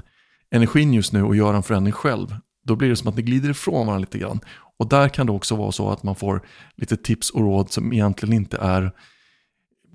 energin 0.52 0.94
just 0.94 1.14
nu 1.14 1.24
och 1.24 1.36
gör 1.36 1.54
en 1.54 1.64
förändring 1.64 1.94
själv. 1.94 2.36
Då 2.64 2.76
blir 2.76 2.90
det 2.90 2.96
som 2.96 3.08
att 3.08 3.16
ni 3.16 3.22
glider 3.22 3.50
ifrån 3.50 3.88
varandra 3.88 4.00
lite 4.00 4.18
grann. 4.18 4.40
Och 4.80 4.90
där 4.90 5.10
kan 5.10 5.26
det 5.26 5.32
också 5.32 5.56
vara 5.56 5.72
så 5.72 5.90
att 5.90 6.04
man 6.04 6.16
får 6.16 6.48
lite 6.76 6.98
tips 6.98 7.30
och 7.30 7.42
råd 7.42 7.72
som 7.72 7.94
egentligen 7.94 8.34
inte 8.34 8.58
är 8.58 8.92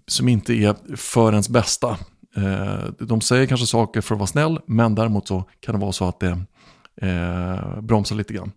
som 0.07 0.29
inte 0.29 0.55
är 0.55 0.97
för 0.97 1.33
ens 1.33 1.49
bästa. 1.49 1.99
Eh, 2.37 2.85
de 2.99 3.21
säger 3.21 3.47
kanske 3.47 3.67
saker 3.67 4.01
för 4.01 4.15
att 4.15 4.19
vara 4.19 4.27
snäll, 4.27 4.61
men 4.67 4.95
däremot 4.95 5.29
så 5.29 5.45
kan 5.61 5.75
det 5.75 5.81
vara 5.81 5.93
så 5.93 6.09
att 6.09 6.21
det 6.21 6.39
eh, 7.03 7.81
bromsar 7.81 8.17
lite 8.17 8.35
grann. 8.35 8.53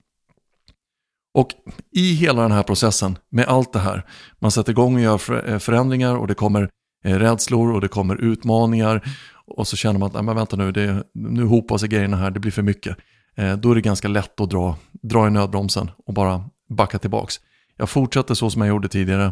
Och 1.33 1.49
i 1.91 2.13
hela 2.13 2.41
den 2.41 2.51
här 2.51 2.63
processen 2.63 3.17
med 3.29 3.45
allt 3.45 3.73
det 3.73 3.79
här, 3.79 4.05
man 4.39 4.51
sätter 4.51 4.71
igång 4.71 4.95
och 4.95 5.01
gör 5.01 5.49
eh, 5.49 5.59
förändringar 5.59 6.15
och 6.15 6.27
det 6.27 6.33
kommer 6.33 6.69
eh, 7.05 7.19
rädslor 7.19 7.73
och 7.73 7.81
det 7.81 7.87
kommer 7.87 8.15
utmaningar 8.15 9.01
och 9.47 9.67
så 9.67 9.77
känner 9.77 9.99
man 9.99 10.07
att, 10.07 10.13
nej 10.13 10.23
men 10.23 10.35
vänta 10.35 10.55
nu, 10.55 10.71
det, 10.71 11.03
nu 11.13 11.45
hopar 11.45 11.77
sig 11.77 11.89
grejerna 11.89 12.17
här, 12.17 12.31
det 12.31 12.39
blir 12.39 12.51
för 12.51 12.61
mycket. 12.61 12.97
Eh, 13.35 13.57
då 13.57 13.71
är 13.71 13.75
det 13.75 13.81
ganska 13.81 14.07
lätt 14.07 14.41
att 14.41 14.49
dra, 14.49 14.77
dra 14.91 15.27
i 15.27 15.31
nödbromsen 15.31 15.91
och 16.05 16.13
bara 16.13 16.49
backa 16.69 16.99
tillbaks. 16.99 17.39
Jag 17.77 17.89
fortsätter 17.89 18.33
så 18.33 18.49
som 18.49 18.61
jag 18.61 18.69
gjorde 18.69 18.87
tidigare, 18.87 19.31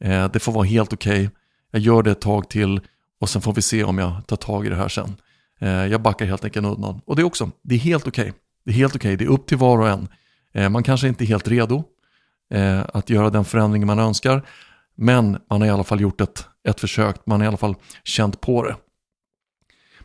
eh, 0.00 0.30
det 0.32 0.40
får 0.40 0.52
vara 0.52 0.64
helt 0.64 0.92
okej. 0.92 1.26
Okay. 1.26 1.36
Jag 1.70 1.80
gör 1.82 2.02
det 2.02 2.10
ett 2.10 2.20
tag 2.20 2.48
till 2.48 2.80
och 3.20 3.28
sen 3.28 3.42
får 3.42 3.54
vi 3.54 3.62
se 3.62 3.84
om 3.84 3.98
jag 3.98 4.26
tar 4.26 4.36
tag 4.36 4.66
i 4.66 4.68
det 4.68 4.76
här 4.76 4.88
sen. 4.88 5.16
Eh, 5.60 5.68
jag 5.68 6.02
backar 6.02 6.26
helt 6.26 6.44
enkelt 6.44 6.66
undan. 6.66 7.00
Och 7.04 7.16
det 7.16 7.22
är 7.22 7.24
också, 7.24 7.50
det 7.62 7.74
är 7.74 7.78
helt 7.78 8.08
okej. 8.08 8.22
Okay. 8.22 8.32
Det 8.64 8.70
är 8.70 8.74
helt 8.74 8.96
okej, 8.96 9.14
okay. 9.14 9.16
det 9.16 9.24
är 9.24 9.34
upp 9.34 9.46
till 9.46 9.58
var 9.58 9.78
och 9.78 9.88
en. 9.88 10.08
Man 10.72 10.82
kanske 10.82 11.08
inte 11.08 11.24
är 11.24 11.26
helt 11.26 11.48
redo 11.48 11.84
att 12.92 13.10
göra 13.10 13.30
den 13.30 13.44
förändring 13.44 13.86
man 13.86 13.98
önskar, 13.98 14.42
men 14.94 15.38
man 15.50 15.60
har 15.60 15.68
i 15.68 15.70
alla 15.70 15.84
fall 15.84 16.00
gjort 16.00 16.20
ett, 16.20 16.46
ett 16.68 16.80
försök, 16.80 17.16
man 17.26 17.40
har 17.40 17.44
i 17.44 17.48
alla 17.48 17.56
fall 17.56 17.74
känt 18.04 18.40
på 18.40 18.62
det. 18.64 18.76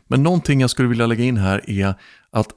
Men 0.06 0.22
någonting 0.22 0.60
jag 0.60 0.70
skulle 0.70 0.88
vilja 0.88 1.06
lägga 1.06 1.24
in 1.24 1.36
här 1.36 1.70
är 1.70 1.94
att 2.30 2.48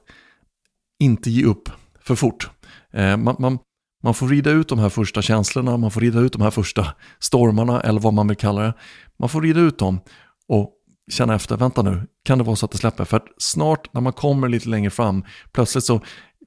inte 1.02 1.30
ge 1.30 1.44
upp 1.44 1.68
för 2.00 2.14
fort. 2.14 2.50
Eh, 2.92 3.16
man, 3.16 3.36
man, 3.38 3.58
man 4.02 4.14
får 4.14 4.28
rida 4.28 4.50
ut 4.50 4.68
de 4.68 4.78
här 4.78 4.88
första 4.88 5.22
känslorna, 5.22 5.76
man 5.76 5.90
får 5.90 6.00
rida 6.00 6.20
ut 6.20 6.32
de 6.32 6.42
här 6.42 6.50
första 6.50 6.86
stormarna 7.18 7.80
eller 7.80 8.00
vad 8.00 8.14
man 8.14 8.28
vill 8.28 8.36
kalla 8.36 8.62
det. 8.62 8.74
Man 9.18 9.28
får 9.28 9.42
rida 9.42 9.60
ut 9.60 9.78
dem 9.78 10.00
och 10.48 10.72
känna 11.10 11.34
efter, 11.34 11.56
vänta 11.56 11.82
nu, 11.82 12.06
kan 12.24 12.38
det 12.38 12.44
vara 12.44 12.56
så 12.56 12.66
att 12.66 12.72
det 12.72 12.78
släpper? 12.78 13.04
För 13.04 13.16
att 13.16 13.26
snart 13.38 13.94
när 13.94 14.00
man 14.00 14.12
kommer 14.12 14.48
lite 14.48 14.68
längre 14.68 14.90
fram, 14.90 15.24
plötsligt 15.52 15.84
så 15.84 16.00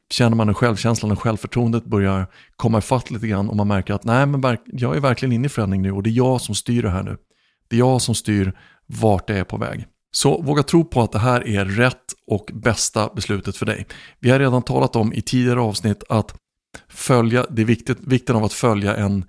känner 0.10 0.36
man 0.36 0.48
hur 0.48 0.54
självkänslan 0.54 1.12
och 1.12 1.22
självförtroendet 1.22 1.86
börjar 1.86 2.28
komma 2.56 2.78
ifatt 2.78 3.12
lite 3.12 3.28
grann 3.28 3.50
och 3.50 3.56
man 3.56 3.68
märker 3.68 3.94
att 3.94 4.04
nej 4.04 4.26
men 4.26 4.58
jag 4.66 4.96
är 4.96 5.00
verkligen 5.00 5.32
inne 5.32 5.46
i 5.46 5.50
förändring 5.50 5.82
nu 5.82 5.92
och 5.92 6.04
det 6.04 6.10
är 6.10 6.12
jag 6.12 6.42
som 6.42 6.56
styr 6.56 6.84
det 6.84 6.90
här 6.90 7.04
nu. 7.04 7.18
Det 7.68 7.76
är 7.76 7.80
jag 7.80 8.02
som 8.02 8.16
styr 8.16 8.54
vart 8.86 9.28
det 9.28 9.38
är 9.38 9.44
på 9.44 9.58
väg. 9.58 9.86
Så 10.16 10.42
våga 10.42 10.64
tro 10.64 10.86
på 10.86 11.02
att 11.02 11.12
det 11.12 11.20
här 11.20 11.48
är 11.48 11.66
rätt 11.66 12.14
och 12.28 12.52
bästa 12.54 13.10
beslutet 13.16 13.58
för 13.58 13.66
dig. 13.66 13.86
Vi 14.20 14.30
har 14.30 14.40
redan 14.40 14.62
talat 14.62 14.96
om 14.96 15.14
i 15.14 15.22
tidigare 15.22 15.60
avsnitt 15.60 16.04
att 16.10 16.36
följa, 16.90 17.46
det 17.50 17.62
är 17.62 17.66
viktigt, 17.66 17.98
vikten 18.02 18.36
av 18.36 18.44
att 18.44 18.54
följa 18.54 18.96
en, 18.96 19.26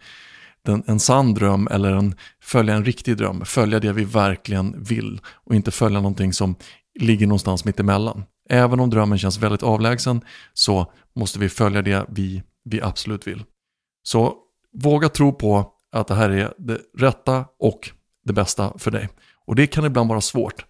en, 0.69 0.83
en 0.87 1.01
sann 1.01 1.35
dröm 1.35 1.69
eller 1.71 1.93
en, 1.93 2.15
följa 2.43 2.75
en 2.75 2.85
riktig 2.85 3.17
dröm. 3.17 3.45
Följa 3.45 3.81
det 3.81 3.93
vi 3.93 4.05
verkligen 4.05 4.85
vill 4.85 5.21
och 5.27 5.55
inte 5.55 5.71
följa 5.71 5.99
någonting 5.99 6.33
som 6.33 6.55
ligger 7.01 7.27
någonstans 7.27 7.65
mitt 7.65 7.81
emellan. 7.81 8.25
Även 8.49 8.81
om 8.81 8.91
drömmen 8.91 9.19
känns 9.19 9.39
väldigt 9.39 9.63
avlägsen 9.63 10.21
så 10.55 10.93
måste 11.15 11.39
vi 11.39 11.49
följa 11.49 11.83
det 11.83 12.07
vi, 12.09 12.43
vi 12.65 12.83
absolut 12.83 13.27
vill. 13.27 13.45
Så 14.03 14.35
våga 14.73 15.09
tro 15.09 15.33
på 15.33 15.73
att 15.93 16.09
det 16.09 16.15
här 16.15 16.31
är 16.31 16.55
det 16.59 16.79
rätta 16.99 17.45
och 17.59 17.91
det 18.25 18.33
bästa 18.33 18.79
för 18.79 18.91
dig. 18.91 19.09
Och 19.47 19.55
det 19.55 19.67
kan 19.67 19.85
ibland 19.85 20.09
vara 20.09 20.21
svårt. 20.21 20.65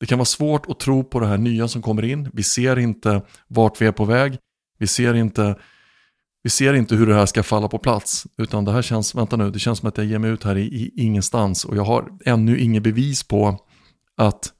Det 0.00 0.06
kan 0.06 0.18
vara 0.18 0.26
svårt 0.26 0.70
att 0.70 0.80
tro 0.80 1.04
på 1.04 1.20
det 1.20 1.26
här 1.26 1.38
nya 1.38 1.68
som 1.68 1.82
kommer 1.82 2.04
in. 2.04 2.30
Vi 2.32 2.42
ser 2.42 2.78
inte 2.78 3.22
vart 3.48 3.80
vi 3.80 3.86
är 3.86 3.92
på 3.92 4.04
väg. 4.04 4.38
Vi 4.78 4.86
ser 4.86 5.14
inte, 5.14 5.58
vi 6.42 6.50
ser 6.50 6.74
inte 6.74 6.94
hur 6.94 7.06
det 7.06 7.14
här 7.14 7.26
ska 7.26 7.42
falla 7.42 7.68
på 7.68 7.78
plats. 7.78 8.26
Utan 8.38 8.64
det 8.64 8.72
här 8.72 8.82
känns, 8.82 9.14
vänta 9.14 9.36
nu, 9.36 9.50
det 9.50 9.58
känns 9.58 9.78
som 9.78 9.88
att 9.88 9.98
jag 9.98 10.06
ger 10.06 10.18
mig 10.18 10.30
ut 10.30 10.44
här 10.44 10.56
i, 10.56 10.62
i 10.62 10.92
ingenstans. 10.96 11.64
Och 11.64 11.76
jag 11.76 11.84
har 11.84 12.08
ännu 12.24 12.58
inget 12.58 12.82
bevis 12.82 13.22
på 13.22 13.58
att 14.16 14.52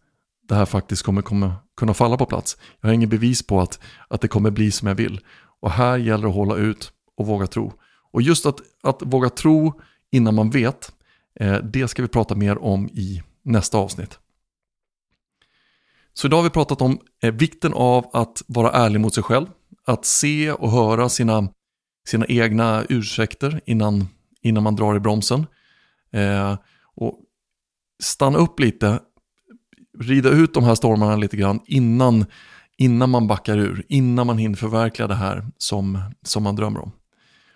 det 0.48 0.54
här 0.54 0.66
faktiskt 0.66 1.02
kommer, 1.02 1.22
kommer 1.22 1.52
kunna 1.76 1.94
falla 1.94 2.16
på 2.16 2.26
plats. 2.26 2.56
Jag 2.80 2.88
har 2.88 2.94
inget 2.94 3.08
bevis 3.08 3.46
på 3.46 3.60
att, 3.60 3.80
att 4.08 4.20
det 4.20 4.28
kommer 4.28 4.50
bli 4.50 4.70
som 4.70 4.88
jag 4.88 4.94
vill. 4.94 5.20
Och 5.60 5.70
här 5.70 5.98
gäller 5.98 6.22
det 6.22 6.28
att 6.28 6.34
hålla 6.34 6.56
ut 6.56 6.92
och 7.16 7.26
våga 7.26 7.46
tro. 7.46 7.72
Och 8.12 8.22
just 8.22 8.46
att, 8.46 8.60
att 8.82 9.02
våga 9.02 9.30
tro 9.30 9.80
innan 10.10 10.34
man 10.34 10.50
vet, 10.50 10.92
eh, 11.40 11.56
det 11.56 11.88
ska 11.88 12.02
vi 12.02 12.08
prata 12.08 12.34
mer 12.34 12.58
om 12.58 12.88
i 12.88 13.22
nästa 13.42 13.78
avsnitt. 13.78 14.18
Så 16.14 16.26
idag 16.26 16.36
har 16.36 16.42
vi 16.42 16.50
pratat 16.50 16.82
om 16.82 16.98
eh, 17.22 17.34
vikten 17.34 17.72
av 17.74 18.10
att 18.12 18.42
vara 18.46 18.70
ärlig 18.72 19.00
mot 19.00 19.14
sig 19.14 19.22
själv. 19.22 19.46
Att 19.86 20.04
se 20.04 20.52
och 20.52 20.70
höra 20.70 21.08
sina, 21.08 21.48
sina 22.08 22.26
egna 22.26 22.84
ursäkter 22.88 23.60
innan, 23.66 24.08
innan 24.42 24.62
man 24.62 24.76
drar 24.76 24.96
i 24.96 25.00
bromsen. 25.00 25.46
Eh, 26.12 26.58
och 26.96 27.20
stanna 28.02 28.38
upp 28.38 28.60
lite, 28.60 29.00
rida 29.98 30.28
ut 30.28 30.54
de 30.54 30.64
här 30.64 30.74
stormarna 30.74 31.16
lite 31.16 31.36
grann 31.36 31.60
innan, 31.66 32.26
innan 32.78 33.10
man 33.10 33.26
backar 33.26 33.58
ur, 33.58 33.84
innan 33.88 34.26
man 34.26 34.38
hinner 34.38 34.56
förverkliga 34.56 35.08
det 35.08 35.14
här 35.14 35.46
som, 35.58 35.98
som 36.22 36.42
man 36.42 36.56
drömmer 36.56 36.80
om. 36.80 36.92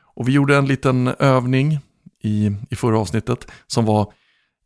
Och 0.00 0.28
vi 0.28 0.32
gjorde 0.32 0.56
en 0.56 0.66
liten 0.66 1.08
övning 1.18 1.78
i, 2.22 2.50
i 2.70 2.76
förra 2.76 2.98
avsnittet 2.98 3.46
som 3.66 3.84
var 3.84 4.12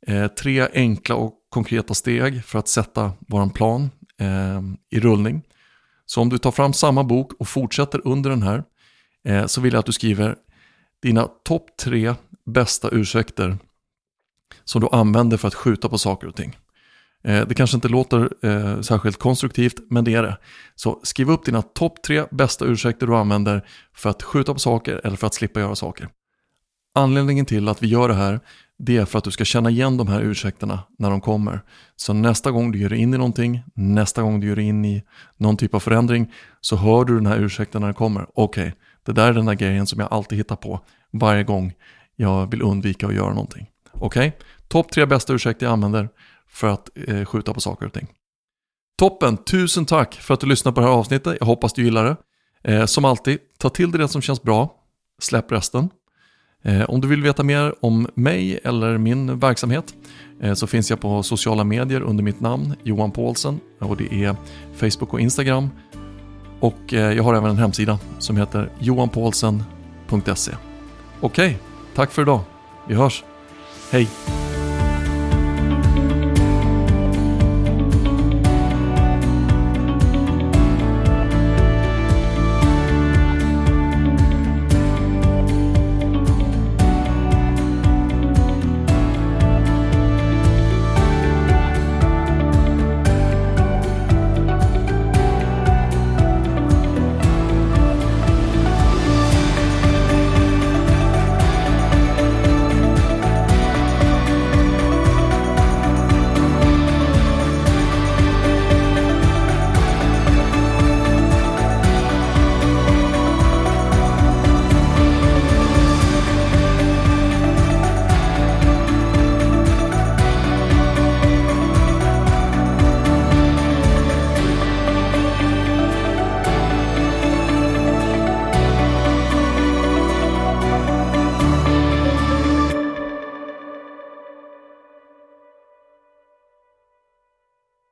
eh, 0.06 0.26
tre 0.26 0.68
enkla 0.74 1.14
och 1.14 1.34
konkreta 1.52 1.94
steg 1.94 2.44
för 2.44 2.58
att 2.58 2.68
sätta 2.68 3.12
vår 3.18 3.50
plan 3.50 3.90
eh, 4.20 4.60
i 4.90 5.00
rullning. 5.00 5.42
Så 6.06 6.20
om 6.20 6.28
du 6.28 6.38
tar 6.38 6.50
fram 6.50 6.72
samma 6.72 7.04
bok 7.04 7.32
och 7.38 7.48
fortsätter 7.48 8.00
under 8.04 8.30
den 8.30 8.42
här 8.42 8.64
eh, 9.24 9.46
så 9.46 9.60
vill 9.60 9.72
jag 9.72 9.80
att 9.80 9.86
du 9.86 9.92
skriver 9.92 10.36
dina 11.02 11.28
topp 11.44 11.76
tre 11.80 12.14
bästa 12.46 12.88
ursäkter 12.92 13.58
som 14.64 14.80
du 14.80 14.88
använder 14.92 15.36
för 15.36 15.48
att 15.48 15.54
skjuta 15.54 15.88
på 15.88 15.98
saker 15.98 16.28
och 16.28 16.36
ting. 16.36 16.56
Eh, 17.24 17.46
det 17.46 17.54
kanske 17.54 17.76
inte 17.76 17.88
låter 17.88 18.46
eh, 18.46 18.80
särskilt 18.80 19.18
konstruktivt, 19.18 19.76
men 19.90 20.04
det 20.04 20.14
är 20.14 20.22
det. 20.22 20.38
Så 20.74 21.00
skriv 21.02 21.30
upp 21.30 21.44
dina 21.44 21.62
topp 21.62 22.02
tre 22.02 22.24
bästa 22.30 22.64
ursäkter 22.64 23.06
du 23.06 23.16
använder 23.16 23.66
för 23.94 24.10
att 24.10 24.22
skjuta 24.22 24.52
på 24.52 24.58
saker 24.58 25.00
eller 25.04 25.16
för 25.16 25.26
att 25.26 25.34
slippa 25.34 25.60
göra 25.60 25.74
saker. 25.74 26.08
Anledningen 26.94 27.46
till 27.46 27.68
att 27.68 27.82
vi 27.82 27.86
gör 27.86 28.08
det 28.08 28.14
här 28.14 28.40
det 28.78 28.96
är 28.96 29.04
för 29.04 29.18
att 29.18 29.24
du 29.24 29.30
ska 29.30 29.44
känna 29.44 29.70
igen 29.70 29.96
de 29.96 30.08
här 30.08 30.20
ursäkterna 30.20 30.82
när 30.98 31.10
de 31.10 31.20
kommer. 31.20 31.62
Så 31.96 32.12
nästa 32.12 32.50
gång 32.50 32.72
du 32.72 32.78
gör 32.78 32.88
dig 32.88 32.98
in 32.98 33.14
i 33.14 33.18
någonting, 33.18 33.62
nästa 33.74 34.22
gång 34.22 34.40
du 34.40 34.46
gör 34.46 34.56
dig 34.56 34.64
in 34.64 34.84
i 34.84 35.02
någon 35.36 35.56
typ 35.56 35.74
av 35.74 35.80
förändring 35.80 36.32
så 36.60 36.76
hör 36.76 37.04
du 37.04 37.14
den 37.14 37.26
här 37.26 37.38
ursäkten 37.38 37.80
när 37.80 37.88
den 37.88 37.94
kommer. 37.94 38.26
Okej, 38.34 38.66
okay, 38.68 38.72
det 39.06 39.12
där 39.12 39.28
är 39.28 39.32
den 39.32 39.46
där 39.46 39.54
grejen 39.54 39.86
som 39.86 40.00
jag 40.00 40.08
alltid 40.12 40.38
hittar 40.38 40.56
på 40.56 40.80
varje 41.12 41.44
gång 41.44 41.72
jag 42.16 42.50
vill 42.50 42.62
undvika 42.62 43.06
att 43.06 43.14
göra 43.14 43.30
någonting. 43.30 43.66
Okej, 43.92 44.28
okay? 44.28 44.40
topp 44.68 44.92
tre 44.92 45.06
bästa 45.06 45.32
ursäkter 45.32 45.66
jag 45.66 45.72
använder 45.72 46.08
för 46.48 46.68
att 46.68 46.88
eh, 47.08 47.24
skjuta 47.24 47.54
på 47.54 47.60
saker 47.60 47.86
och 47.86 47.92
ting. 47.92 48.08
Toppen, 48.98 49.36
tusen 49.36 49.86
tack 49.86 50.14
för 50.14 50.34
att 50.34 50.40
du 50.40 50.46
lyssnade 50.46 50.74
på 50.74 50.80
det 50.80 50.86
här 50.86 50.94
avsnittet. 50.94 51.36
Jag 51.40 51.46
hoppas 51.46 51.72
du 51.72 51.84
gillar 51.84 52.04
det. 52.04 52.16
Eh, 52.72 52.86
som 52.86 53.04
alltid, 53.04 53.38
ta 53.58 53.68
till 53.68 53.90
dig 53.90 54.00
det 54.00 54.08
som 54.08 54.22
känns 54.22 54.42
bra, 54.42 54.74
släpp 55.22 55.52
resten. 55.52 55.90
Eh, 56.62 56.82
om 56.82 57.00
du 57.00 57.08
vill 57.08 57.22
veta 57.22 57.42
mer 57.42 57.74
om 57.80 58.06
mig 58.14 58.60
eller 58.64 58.98
min 58.98 59.38
verksamhet 59.38 59.94
eh, 60.40 60.54
så 60.54 60.66
finns 60.66 60.90
jag 60.90 61.00
på 61.00 61.22
sociala 61.22 61.64
medier 61.64 62.00
under 62.00 62.24
mitt 62.24 62.40
namn 62.40 62.74
Johan 62.82 63.10
Paulsen 63.10 63.60
och 63.78 63.96
det 63.96 64.24
är 64.24 64.36
Facebook 64.76 65.12
och 65.12 65.20
Instagram. 65.20 65.70
Och 66.60 66.94
eh, 66.94 67.12
jag 67.12 67.22
har 67.22 67.34
även 67.34 67.50
en 67.50 67.58
hemsida 67.58 67.98
som 68.18 68.36
heter 68.36 68.70
johanpaulsen.se. 68.78 70.52
Okej, 71.20 71.58
tack 71.94 72.10
för 72.10 72.22
idag. 72.22 72.40
Vi 72.88 72.94
hörs. 72.94 73.24
Hej! 73.90 74.08